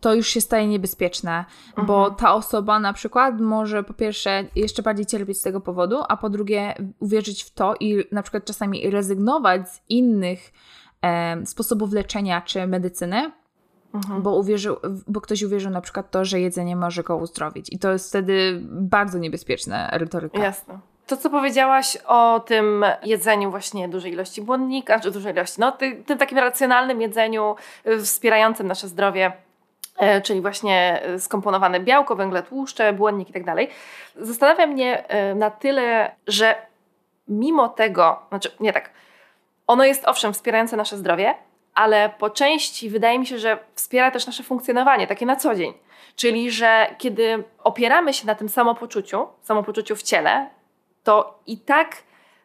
[0.00, 1.86] to już się staje niebezpieczne, mhm.
[1.86, 6.16] bo ta osoba na przykład może po pierwsze jeszcze bardziej cierpieć z tego powodu, a
[6.16, 10.52] po drugie uwierzyć w to i na przykład czasami rezygnować z innych
[11.02, 13.32] e, sposobów leczenia czy medycyny,
[13.94, 14.22] mhm.
[14.22, 14.76] bo, uwierzył,
[15.08, 17.72] bo ktoś uwierzył na przykład to, że jedzenie może go uzdrowić.
[17.72, 20.38] I to jest wtedy bardzo niebezpieczna retoryka.
[20.38, 20.91] Jasne.
[21.06, 26.02] To, co powiedziałaś o tym jedzeniu właśnie dużej ilości błonnika, czy dużej ilości, no ty,
[26.06, 29.32] tym takim racjonalnym jedzeniu y, wspierającym nasze zdrowie,
[29.98, 33.68] e, czyli właśnie skomponowane białko, węgle tłuszcze, błonnik i tak dalej,
[34.16, 36.54] zastanawia mnie e, na tyle, że
[37.28, 38.90] mimo tego, znaczy nie tak,
[39.66, 41.34] ono jest owszem wspierające nasze zdrowie,
[41.74, 45.74] ale po części wydaje mi się, że wspiera też nasze funkcjonowanie, takie na co dzień.
[46.16, 50.50] Czyli, że kiedy opieramy się na tym samopoczuciu, samopoczuciu w ciele,
[51.04, 51.96] to i tak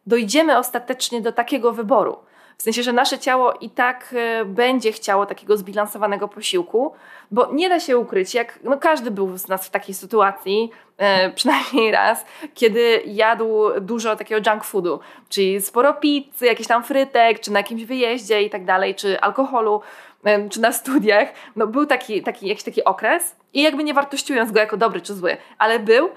[0.08, 2.18] dojdziemy ostatecznie do takiego wyboru.
[2.58, 6.94] W sensie, że nasze ciało i tak e, będzie chciało takiego zbilansowanego posiłku,
[7.32, 11.30] bo nie da się ukryć, jak no każdy był z nas w takiej sytuacji, e,
[11.36, 15.00] przynajmniej raz, kiedy jadł dużo takiego junk foodu,
[15.30, 19.82] czyli sporo pizzy, jakichś tam frytek, czy na jakimś wyjeździe i tak dalej, czy alkoholu,
[20.24, 21.28] e, czy na studiach.
[21.56, 25.14] No był taki, taki jakiś taki okres i jakby nie wartościując go jako dobry czy
[25.14, 26.10] zły, ale był,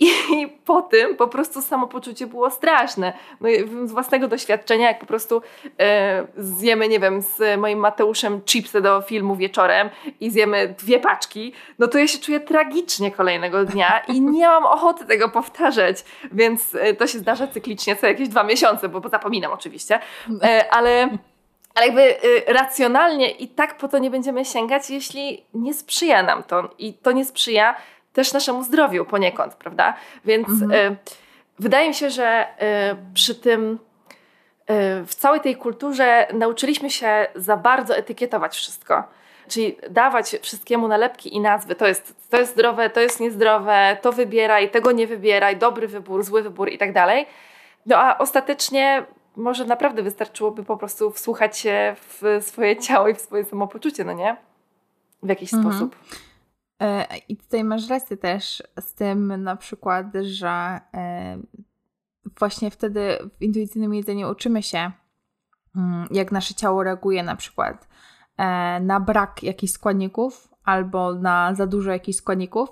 [0.00, 3.12] i po tym po prostu samopoczucie było straszne.
[3.40, 3.48] No,
[3.84, 5.42] z własnego doświadczenia, jak po prostu
[5.80, 9.90] e, zjemy, nie wiem, z moim Mateuszem chipsy do filmu wieczorem
[10.20, 14.64] i zjemy dwie paczki, no to ja się czuję tragicznie kolejnego dnia i nie mam
[14.64, 16.04] ochoty tego powtarzać.
[16.32, 20.00] Więc e, to się zdarza cyklicznie co jakieś dwa miesiące, bo, zapominam oczywiście.
[20.42, 21.08] E, ale
[21.74, 26.42] ale jakby y, racjonalnie i tak po to nie będziemy sięgać, jeśli nie sprzyja nam
[26.42, 26.70] to.
[26.78, 27.74] I to nie sprzyja
[28.12, 29.94] też naszemu zdrowiu poniekąd, prawda?
[30.24, 30.92] Więc mhm.
[30.92, 30.96] y,
[31.58, 32.46] wydaje mi się, że
[32.92, 33.76] y, przy tym y,
[35.06, 39.04] w całej tej kulturze nauczyliśmy się za bardzo etykietować wszystko.
[39.48, 41.74] Czyli dawać wszystkiemu nalepki i nazwy.
[41.74, 46.22] To jest, to jest zdrowe, to jest niezdrowe, to wybieraj, tego nie wybieraj, dobry wybór,
[46.22, 47.26] zły wybór i tak dalej.
[47.86, 49.06] No a ostatecznie
[49.36, 54.12] może naprawdę wystarczyłoby po prostu wsłuchać się w swoje ciało i w swoje samopoczucie, no
[54.12, 54.36] nie?
[55.22, 55.72] W jakiś mhm.
[55.72, 55.96] sposób.
[56.80, 61.38] E, I tutaj masz rację też z tym na przykład, że e,
[62.38, 64.90] właśnie wtedy w intuicyjnym jedzeniu uczymy się,
[65.76, 67.88] mm, jak nasze ciało reaguje na przykład
[68.36, 72.68] e, na brak jakichś składników albo na za dużo jakichś składników.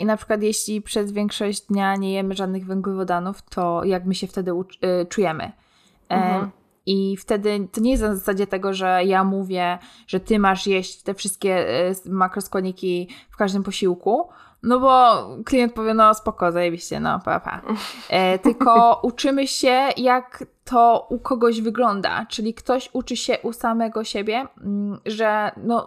[0.00, 4.26] I na przykład jeśli przez większość dnia nie jemy żadnych węglowodanów, to jak my się
[4.26, 4.52] wtedy
[5.08, 5.52] czujemy.
[6.08, 6.50] Mhm.
[6.88, 11.02] I wtedy to nie jest na zasadzie tego, że ja mówię, że ty masz jeść
[11.02, 14.28] te wszystkie e, makroskładniki w każdym posiłku,
[14.62, 17.62] no bo klient powie, no spoko, zajebiście, no pa, pa.
[18.10, 22.26] E, tylko uczymy się, jak to u kogoś wygląda.
[22.26, 25.86] Czyli ktoś uczy się u samego siebie, mm, że no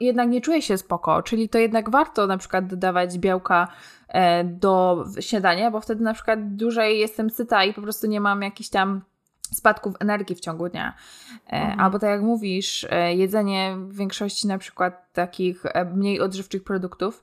[0.00, 3.68] jednak nie czuje się spoko, czyli to jednak warto na przykład dodawać białka
[4.08, 8.42] e, do śniadania, bo wtedy na przykład dłużej jestem syta i po prostu nie mam
[8.42, 9.02] jakichś tam
[9.54, 10.94] spadków energii w ciągu dnia.
[11.46, 11.80] E, mhm.
[11.80, 15.62] Albo tak jak mówisz, e, jedzenie w większości na przykład takich
[15.94, 17.22] mniej odżywczych produktów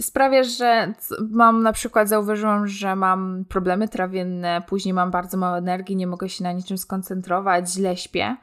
[0.00, 0.92] sprawia, że
[1.30, 6.28] mam na przykład zauważyłam, że mam problemy trawienne, później mam bardzo mało energii, nie mogę
[6.28, 8.36] się na niczym skoncentrować, źle śpię.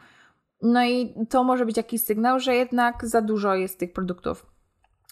[0.62, 4.46] No i to może być jakiś sygnał, że jednak za dużo jest tych produktów.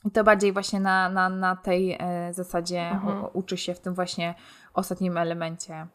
[0.06, 3.26] I to bardziej właśnie na, na, na tej e, zasadzie mhm.
[3.34, 4.36] uczy się w tym właśnie
[4.74, 5.88] ostatnim elemencie.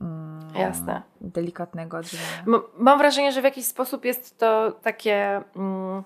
[0.00, 1.02] Mm, Jasne.
[1.20, 2.60] Delikatnego odżywiania.
[2.78, 5.42] Mam wrażenie, że w jakiś sposób jest to takie.
[5.56, 6.02] Mm,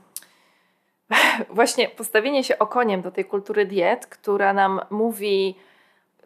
[1.50, 5.54] właśnie postawienie się okoniem do tej kultury diet, która nam mówi,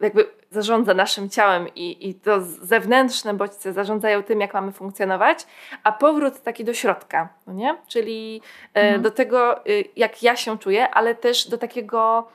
[0.01, 5.47] jakby zarządza naszym ciałem i, i to zewnętrzne bodźce zarządzają tym, jak mamy funkcjonować,
[5.83, 7.77] a powrót taki do środka, no nie?
[7.87, 8.41] czyli
[8.73, 9.01] e, mhm.
[9.01, 12.27] do tego, y, jak ja się czuję, ale też do takiego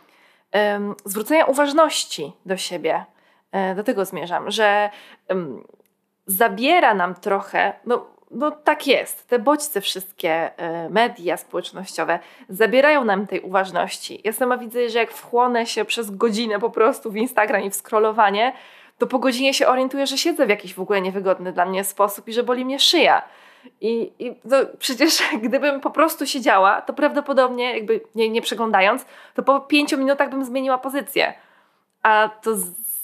[0.55, 3.05] um, zwrócenia uważności do siebie.
[3.53, 4.91] E, do tego zmierzam, że
[5.29, 5.65] um,
[6.27, 9.29] zabiera nam trochę, no no tak jest.
[9.29, 14.21] Te bodźce wszystkie, e, media społecznościowe zabierają nam tej uważności.
[14.25, 17.75] Ja sama widzę, że jak wchłonę się przez godzinę po prostu w Instagram i w
[17.75, 18.53] scrollowanie,
[18.99, 22.29] to po godzinie się orientuję, że siedzę w jakiś w ogóle niewygodny dla mnie sposób
[22.29, 23.23] i że boli mnie szyja.
[23.81, 29.43] I, i no, przecież gdybym po prostu siedziała, to prawdopodobnie, jakby nie, nie przeglądając, to
[29.43, 31.35] po pięciu minutach bym zmieniła pozycję.
[32.03, 32.51] A to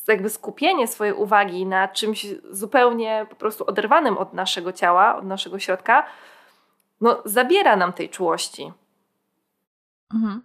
[0.09, 5.59] jakby skupienie swojej uwagi na czymś zupełnie po prostu oderwanym od naszego ciała, od naszego
[5.59, 6.06] środka,
[7.00, 8.72] no zabiera nam tej czułości.
[10.14, 10.42] Mhm.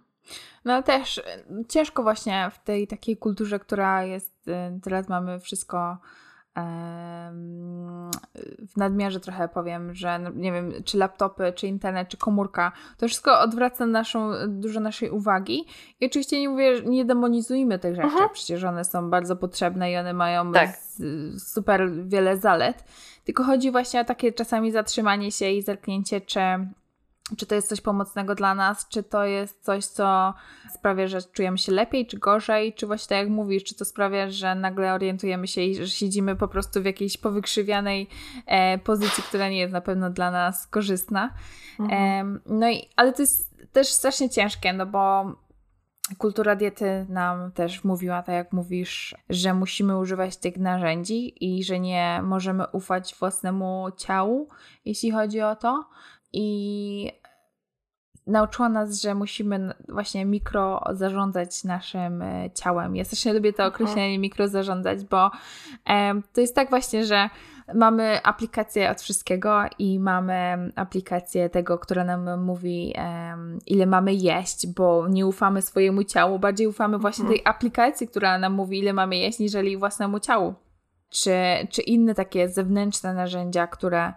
[0.64, 1.22] No też
[1.68, 5.98] ciężko właśnie w tej takiej kulturze, która jest, y, teraz mamy wszystko
[8.68, 13.06] w nadmiarze trochę powiem, że no, nie wiem, czy laptopy, czy internet, czy komórka, to
[13.08, 15.64] wszystko odwraca naszą, dużo naszej uwagi.
[16.00, 18.30] I oczywiście nie mówię, nie demonizujmy tych rzeczy, mhm.
[18.32, 20.70] przecież one są bardzo potrzebne i one mają tak.
[21.38, 22.84] super wiele zalet.
[23.24, 26.40] Tylko chodzi właśnie o takie czasami zatrzymanie się i zerknięcie, czy
[27.36, 30.34] czy to jest coś pomocnego dla nas, czy to jest coś, co
[30.74, 34.30] sprawia, że czujemy się lepiej, czy gorzej, czy właśnie tak jak mówisz, czy to sprawia,
[34.30, 38.08] że nagle orientujemy się i że siedzimy po prostu w jakiejś powykrzywianej
[38.46, 41.34] e, pozycji, która nie jest na pewno dla nas korzystna.
[41.80, 42.36] Mhm.
[42.36, 45.34] E, no i, ale to jest też strasznie ciężkie, no bo
[46.18, 51.80] kultura diety nam też mówiła, tak jak mówisz, że musimy używać tych narzędzi i że
[51.80, 54.48] nie możemy ufać własnemu ciału,
[54.84, 55.84] jeśli chodzi o to
[56.34, 57.10] i
[58.26, 62.96] nauczyła nas, że musimy właśnie mikro zarządzać naszym e, ciałem.
[62.96, 65.30] Ja strasznie lubię to określenie mikro zarządzać, bo
[66.32, 67.28] to jest tak właśnie, że
[67.74, 72.94] mamy aplikację od wszystkiego i mamy aplikację tego, która nam mówi,
[73.66, 77.38] ile mamy jeść, bo nie ufamy swojemu ciału, bardziej ufamy właśnie mhm.
[77.38, 80.54] tej aplikacji, która nam mówi, ile mamy jeść, niżeli własnemu ciału.
[81.10, 81.32] Czy,
[81.70, 84.12] czy inne takie zewnętrzne narzędzia, które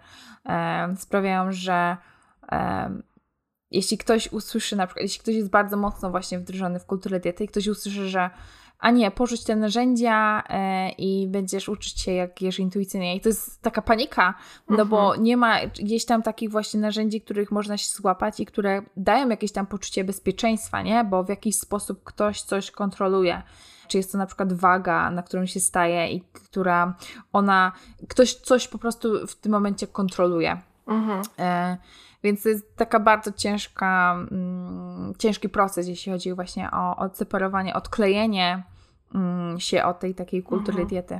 [0.96, 1.96] sprawiają, że
[3.70, 7.44] jeśli ktoś usłyszy, na przykład, jeśli ktoś jest bardzo mocno właśnie wdrożony w kulturę diety
[7.44, 8.30] i ktoś usłyszy, że
[8.78, 13.16] a nie, porzuć te narzędzia e, i będziesz uczyć się, jak jesz intuicyjnie.
[13.16, 14.34] I to jest taka panika,
[14.68, 15.22] no bo mhm.
[15.22, 19.52] nie ma gdzieś tam takich właśnie narzędzi, których można się złapać i które dają jakieś
[19.52, 21.04] tam poczucie bezpieczeństwa, nie?
[21.04, 23.42] Bo w jakiś sposób ktoś coś kontroluje.
[23.88, 26.94] Czy jest to na przykład waga, na którą się staje i która
[27.32, 27.72] ona,
[28.08, 30.56] ktoś coś po prostu w tym momencie kontroluje.
[30.86, 31.22] Mhm.
[31.38, 31.76] E,
[32.22, 38.62] więc to jest taka bardzo ciężka, mm, ciężki proces, jeśli chodzi właśnie o odseparowanie, odklejenie
[39.14, 40.88] mm, się od tej takiej kultury mhm.
[40.88, 41.18] diety.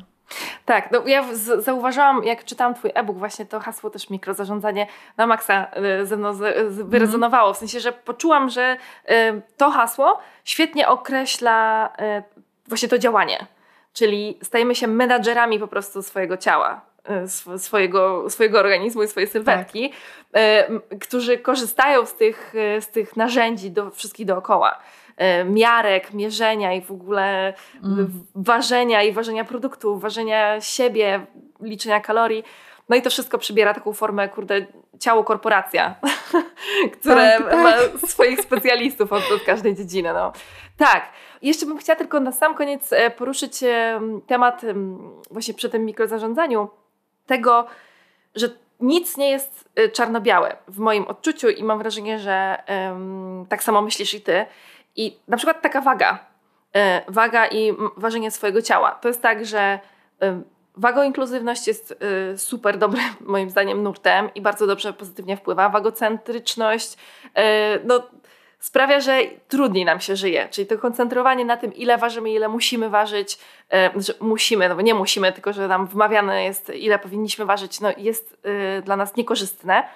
[0.64, 5.26] Tak, no ja z- zauważyłam, jak czytałam Twój e-book, właśnie to hasło też mikrozarządzanie na
[5.26, 5.66] maksa
[6.02, 6.38] y, ze mną z,
[6.74, 7.54] z, wyrezonowało.
[7.54, 8.76] W sensie, że poczułam, że
[9.10, 11.88] y, to hasło świetnie określa
[12.28, 13.46] y, właśnie to działanie.
[13.92, 16.80] Czyli stajemy się menadżerami po prostu swojego ciała.
[17.04, 19.92] E, swojego, swojego organizmu i swojej sylwetki,
[20.32, 20.98] tak.
[21.00, 24.78] którzy korzystają z tych, e, z tych narzędzi do wszystkich dookoła.
[25.44, 27.54] Miarek, mierzenia i w ogóle
[27.84, 28.24] mm.
[28.34, 31.26] ważenia i ważenia produktów, ważenia siebie,
[31.60, 32.44] liczenia kalorii.
[32.89, 34.66] No i to wszystko przybiera taką formę, kurde,
[34.99, 35.95] ciało korporacja,
[37.01, 37.62] które tak, tak.
[37.62, 40.12] ma swoich specjalistów od, od każdej dziedziny.
[40.12, 40.32] No.
[40.76, 41.09] Tak.
[41.43, 43.61] Jeszcze bym chciała tylko na sam koniec poruszyć
[44.26, 44.62] temat
[45.30, 46.68] właśnie przy tym mikrozarządzaniu
[47.26, 47.66] tego,
[48.34, 48.49] że
[48.80, 53.82] nic nie jest y, czarno-białe w moim odczuciu i mam wrażenie, że um, tak samo
[53.82, 54.47] myślisz i ty.
[54.97, 56.18] I na przykład taka waga,
[56.76, 56.78] y,
[57.09, 58.91] waga i ważenie swojego ciała.
[58.91, 59.78] To jest tak, że
[60.78, 62.02] wagoinkluzywność jest
[62.32, 63.04] y, super dobrym
[63.34, 65.68] moim zdaniem nurtem i bardzo dobrze pozytywnie wpływa.
[65.68, 67.40] Wagocentryczność, y,
[67.84, 68.02] no
[68.58, 69.18] sprawia, że
[69.48, 70.48] trudniej nam się żyje.
[70.50, 73.38] Czyli to koncentrowanie na tym, ile ważymy, ile musimy ważyć,
[73.72, 77.80] e, że musimy, no bo nie musimy, tylko że nam wmawiane jest, ile powinniśmy ważyć,
[77.80, 79.88] no jest e, dla nas niekorzystne.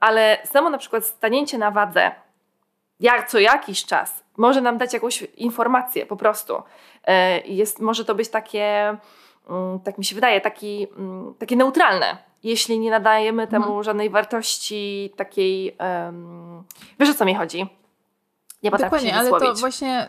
[0.00, 2.10] Ale samo na przykład stanięcie na wadze,
[3.00, 6.62] jak co jakiś czas, może nam dać jakąś informację po prostu.
[7.04, 8.96] E, jest, może to być takie,
[9.84, 13.82] tak mi się wydaje, taki, mm, takie neutralne, jeśli nie nadajemy temu mhm.
[13.82, 15.76] żadnej wartości takiej.
[15.80, 16.64] Um,
[17.00, 17.66] wiesz o co mi chodzi?
[18.62, 20.08] Nie potrafię Dokładnie, ale to właśnie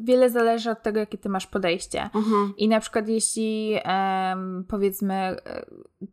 [0.00, 2.02] wiele zależy od tego, jakie ty masz podejście.
[2.02, 2.54] Mhm.
[2.56, 5.36] I na przykład jeśli um, powiedzmy e,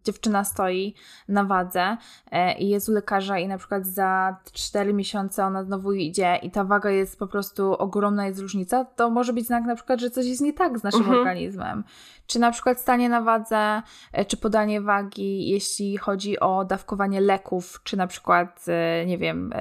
[0.03, 0.95] dziewczyna stoi
[1.27, 1.97] na wadze
[2.31, 6.51] e, i jest u lekarza i na przykład za 4 miesiące ona znowu idzie i
[6.51, 10.09] ta waga jest po prostu ogromna, jest różnica, to może być znak na przykład, że
[10.09, 11.19] coś jest nie tak z naszym mhm.
[11.19, 11.83] organizmem.
[12.27, 13.81] Czy na przykład stanie na wadze,
[14.11, 18.65] e, czy podanie wagi, jeśli chodzi o dawkowanie leków, czy na przykład,
[19.05, 19.53] nie wiem,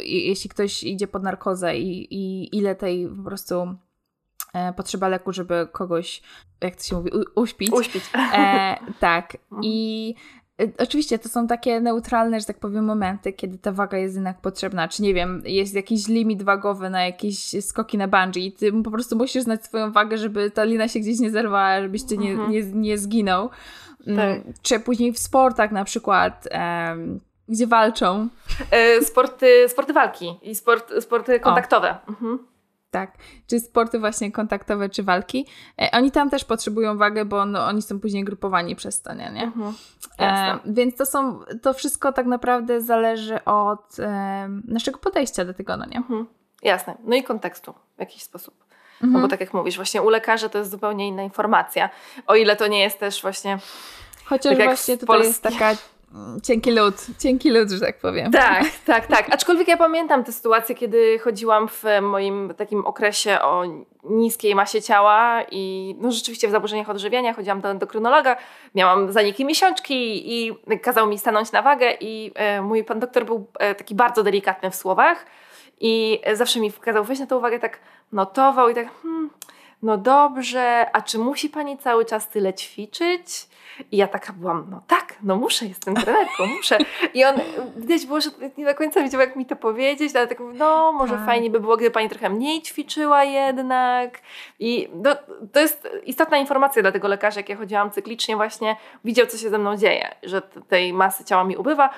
[0.00, 3.76] jeśli ktoś idzie pod narkozę i, i ile tej po prostu
[4.54, 6.22] e, potrzeba leku, żeby kogoś,
[6.60, 7.72] jak to się mówi, uśpić.
[7.72, 8.04] Uśpić.
[8.34, 9.34] E, tak.
[9.34, 9.62] Mhm.
[9.64, 10.14] I
[10.60, 14.40] e, Oczywiście to są takie neutralne, że tak powiem, momenty, kiedy ta waga jest jednak
[14.40, 14.88] potrzebna.
[14.88, 18.90] Czy nie wiem, jest jakiś limit wagowy na jakieś skoki na bungee i ty po
[18.90, 22.32] prostu musisz znać swoją wagę, żeby ta lina się gdzieś nie zerwała, żebyś ty nie,
[22.32, 22.50] mhm.
[22.50, 23.50] nie, nie zginął.
[24.06, 24.54] Mm, tak.
[24.62, 26.48] Czy później w sportach na przykład.
[26.52, 28.28] Um, gdzie walczą?
[28.70, 31.96] E, sporty, sporty walki i sport, sporty kontaktowe.
[32.08, 32.38] Mhm.
[32.90, 33.12] Tak,
[33.46, 35.46] czy sporty właśnie kontaktowe, czy walki.
[35.82, 39.26] E, oni tam też potrzebują wagę, bo no, oni są później grupowani przez to, nie?
[39.26, 39.74] Mhm.
[40.18, 45.76] E, więc to są, to wszystko tak naprawdę zależy od e, naszego podejścia do tego,
[45.76, 45.96] no nie?
[45.96, 46.26] Mhm.
[46.62, 46.96] Jasne.
[47.04, 48.64] No i kontekstu w jakiś sposób.
[48.94, 49.12] Mhm.
[49.12, 51.90] No bo tak jak mówisz, właśnie u lekarza to jest zupełnie inna informacja.
[52.26, 53.58] O ile to nie jest też właśnie...
[54.24, 55.28] Chociaż tak właśnie tutaj Polski...
[55.28, 55.74] jest taka
[56.42, 58.32] cienki lód, cienki lód, że tak powiem.
[58.32, 59.34] Tak, tak, tak.
[59.34, 63.64] Aczkolwiek ja pamiętam tę sytuację, kiedy chodziłam w moim takim okresie o
[64.04, 68.36] niskiej masie ciała i no rzeczywiście w zaburzeniach odżywiania chodziłam do endokrynologa,
[68.74, 70.52] miałam zaniki miesiączki i
[70.82, 74.70] kazał mi stanąć na wagę i e, mój pan doktor był e, taki bardzo delikatny
[74.70, 75.26] w słowach
[75.80, 77.78] i zawsze mi kazał wejść na tę uwagę, tak
[78.12, 79.30] notował i tak hmm,
[79.84, 83.48] no dobrze, a czy musi pani cały czas tyle ćwiczyć?
[83.92, 86.78] I ja taka byłam, no tak, no muszę, jestem trenerką, muszę.
[87.14, 87.34] I on
[87.76, 91.14] gdzieś było, że nie do końca wiedział, jak mi to powiedzieć, ale tak no może
[91.14, 91.26] tak.
[91.26, 94.20] fajnie by było, gdyby pani trochę mniej ćwiczyła jednak.
[94.58, 95.16] I no,
[95.52, 99.50] to jest istotna informacja dla tego lekarza, jak ja chodziłam cyklicznie właśnie, widział, co się
[99.50, 101.90] ze mną dzieje, że tej masy ciała mi ubywa,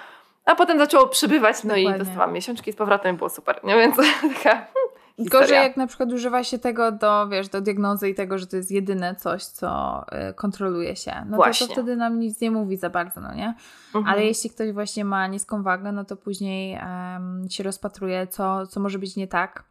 [0.45, 1.97] a potem zaczęło przybywać, no Dokładnie.
[1.97, 3.77] i dostałam miesiączki z powrotem i było super, nie?
[3.77, 3.97] Więc
[4.35, 4.51] taka...
[4.51, 8.47] Hmm, Gorzej jak na przykład używa się tego do, wiesz, do diagnozy i tego, że
[8.47, 11.13] to jest jedyne coś, co y, kontroluje się.
[11.27, 13.55] No to, to, wtedy nam nic nie mówi za bardzo, no nie?
[13.95, 14.07] Mhm.
[14.07, 18.81] Ale jeśli ktoś właśnie ma niską wagę, no to później um, się rozpatruje, co, co
[18.81, 19.65] może być nie tak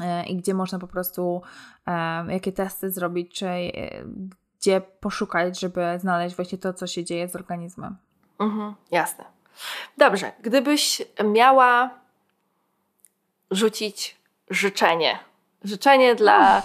[0.00, 1.42] y, i gdzie można po prostu,
[1.86, 4.04] um, jakie testy zrobić, czy y,
[4.60, 7.96] gdzie poszukać, żeby znaleźć właśnie to, co się dzieje z organizmem.
[8.38, 9.24] Mhm, jasne.
[9.98, 11.90] Dobrze, gdybyś miała
[13.50, 15.18] rzucić życzenie.
[15.64, 16.62] Życzenie dla y,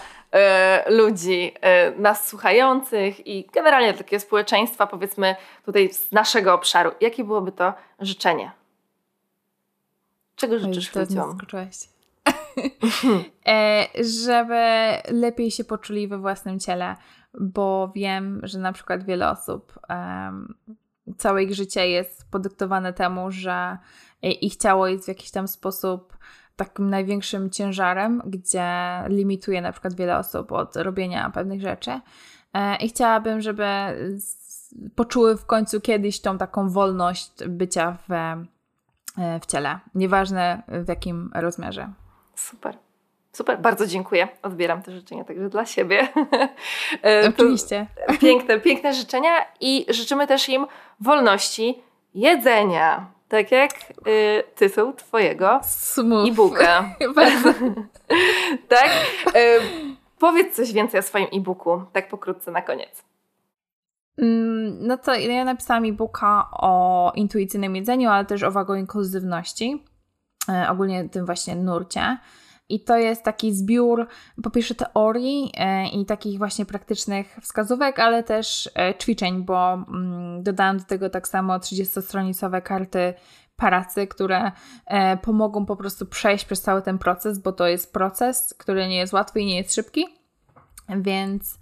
[0.91, 1.53] ludzi,
[1.95, 6.91] y, nas słuchających i generalnie takiego społeczeństwa, powiedzmy tutaj z naszego obszaru.
[7.01, 8.51] Jakie byłoby to życzenie?
[10.35, 11.37] Czego życzysz Oj, ludziom?
[13.47, 14.61] e, żeby
[15.11, 16.95] lepiej się poczuli we własnym ciele,
[17.39, 20.55] bo wiem, że na przykład wiele osób um,
[21.17, 23.77] całe ich życie jest podyktowane temu, że
[24.21, 26.17] ich ciało jest w jakiś tam sposób
[26.59, 28.69] takim największym ciężarem, gdzie
[29.07, 31.99] limituje na przykład wiele osób od robienia pewnych rzeczy.
[32.53, 33.65] E, I chciałabym, żeby
[34.95, 41.31] poczuły w końcu kiedyś tą taką wolność bycia w, e, w ciele, nieważne w jakim
[41.33, 41.89] rozmiarze.
[42.35, 42.77] Super.
[43.31, 44.27] Super, bardzo dziękuję.
[44.41, 46.07] Odbieram te życzenia także dla siebie.
[47.03, 47.87] E, Oczywiście.
[48.21, 50.65] Piękne, piękne życzenia i życzymy też im
[50.99, 51.81] wolności
[52.13, 53.11] jedzenia.
[53.29, 53.71] Tak jak
[54.07, 55.61] y, tytuł twojego
[56.27, 56.95] e-booka.
[58.69, 58.89] tak?
[59.35, 59.59] Y,
[60.19, 63.03] powiedz coś więcej o swoim e-booku, tak pokrótce na koniec.
[64.17, 69.83] Mm, no to ja napisałam e-booka o intuicyjnym jedzeniu, ale też o wagoinkluzywności,
[70.49, 72.17] y, ogólnie tym właśnie nurcie.
[72.69, 74.07] I to jest taki zbiór
[74.43, 80.43] po pierwsze teorii e, i takich właśnie praktycznych wskazówek, ale też e, ćwiczeń, bo mm,
[80.43, 83.13] dodałam do tego tak samo 30-stronicowe karty
[83.55, 84.51] pracy, które
[84.85, 88.97] e, pomogą po prostu przejść przez cały ten proces, bo to jest proces, który nie
[88.97, 90.05] jest łatwy i nie jest szybki.
[90.97, 91.59] Więc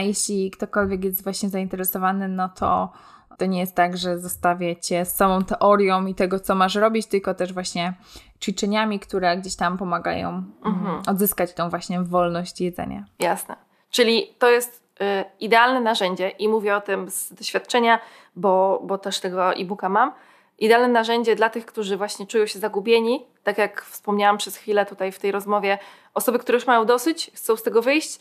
[0.00, 2.92] jeśli ktokolwiek jest właśnie zainteresowany, no to
[3.38, 7.06] to nie jest tak, że zostawię cię z samą teorią i tego, co masz robić,
[7.06, 7.94] tylko też właśnie
[8.42, 11.02] ćwiczeniami, które gdzieś tam pomagają mm, mhm.
[11.06, 13.04] odzyskać tą właśnie wolność jedzenia.
[13.18, 13.56] Jasne.
[13.90, 17.98] Czyli to jest y, idealne narzędzie i mówię o tym z doświadczenia,
[18.36, 20.12] bo, bo też tego e-booka mam.
[20.58, 25.12] Idealne narzędzie dla tych, którzy właśnie czują się zagubieni, tak jak wspomniałam przez chwilę tutaj
[25.12, 25.78] w tej rozmowie,
[26.14, 28.20] osoby, które już mają dosyć, chcą z tego wyjść,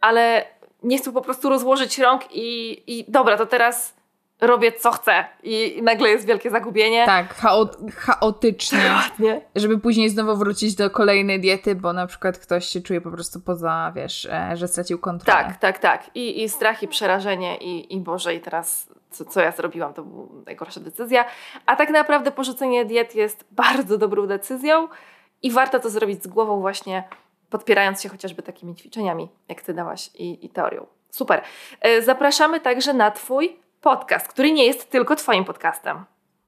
[0.00, 0.44] ale
[0.82, 3.94] nie chcą po prostu rozłożyć rąk i, i dobra, to teraz
[4.42, 7.06] robię co chcę i, nagle jest wielkie zagubienie.
[7.06, 7.34] Tak,
[7.96, 8.78] chaotycznie.
[8.78, 9.40] Dokładnie.
[9.54, 13.40] Żeby później znowu wrócić do kolejnej diety, bo na przykład ktoś się czuje po prostu
[13.40, 15.44] poza, wiesz, e, że stracił kontrolę.
[15.44, 16.16] Tak, tak, tak.
[16.16, 20.02] I, i strach, i przerażenie, i, i Boże, i teraz co, co ja zrobiłam, to
[20.02, 21.24] była najgorsza decyzja.
[21.66, 24.88] A tak naprawdę porzucenie diet jest bardzo dobrą decyzją
[25.42, 27.04] i warto to zrobić z głową właśnie
[27.50, 30.86] podpierając się chociażby takimi ćwiczeniami, jak Ty dałaś i, i teorią.
[31.10, 31.42] Super.
[31.80, 36.04] E, zapraszamy także na Twój podcast, który nie jest tylko Twoim podcastem.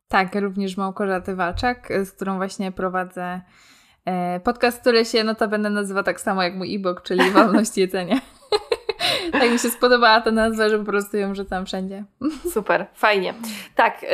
[0.09, 3.41] Tak, również Małgorzaty Walczak, z którą właśnie prowadzę
[4.05, 8.21] e, podcast, który się notabene nazywa tak samo jak mój e-book, czyli Wolność Jedzenia.
[9.33, 12.05] tak mi się spodobała ta nazwa, że po prostu ją rzucam wszędzie.
[12.55, 13.35] Super, fajnie.
[13.75, 14.09] Tak, yy,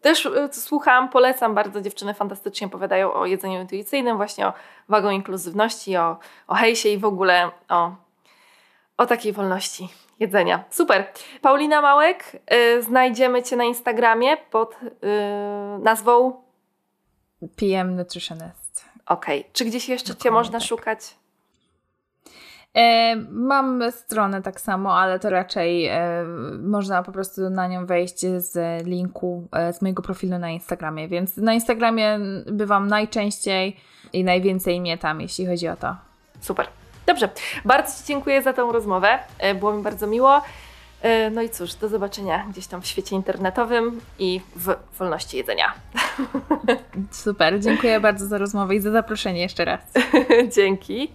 [0.00, 4.52] też yy, słucham, polecam bardzo, dziewczyny fantastycznie opowiadają o jedzeniu intuicyjnym, właśnie o
[4.88, 7.94] wagą inkluzywności, o, o hejsie i w ogóle o,
[8.96, 9.88] o takiej wolności
[10.20, 10.64] jedzenia.
[10.70, 11.04] Super.
[11.42, 16.42] Paulina Małek, y, znajdziemy Cię na Instagramie pod y, nazwą
[17.56, 18.84] PM Nutritionist.
[19.06, 19.40] Okej.
[19.40, 19.52] Okay.
[19.52, 20.68] Czy gdzieś jeszcze Dokładnie Cię można tak.
[20.68, 21.16] szukać?
[22.76, 26.24] E, mam stronę tak samo, ale to raczej e,
[26.58, 31.36] można po prostu na nią wejść z linku e, z mojego profilu na Instagramie, więc
[31.36, 33.76] na Instagramie bywam najczęściej
[34.12, 35.96] i najwięcej mnie tam, jeśli chodzi o to.
[36.40, 36.66] Super.
[37.06, 37.28] Dobrze,
[37.64, 39.18] bardzo Ci dziękuję za tą rozmowę.
[39.38, 40.42] E, było mi bardzo miło.
[41.02, 45.72] E, no i cóż, do zobaczenia gdzieś tam w świecie internetowym i w wolności jedzenia.
[47.10, 49.80] Super, dziękuję bardzo za rozmowę i za zaproszenie jeszcze raz.
[50.56, 51.10] Dzięki.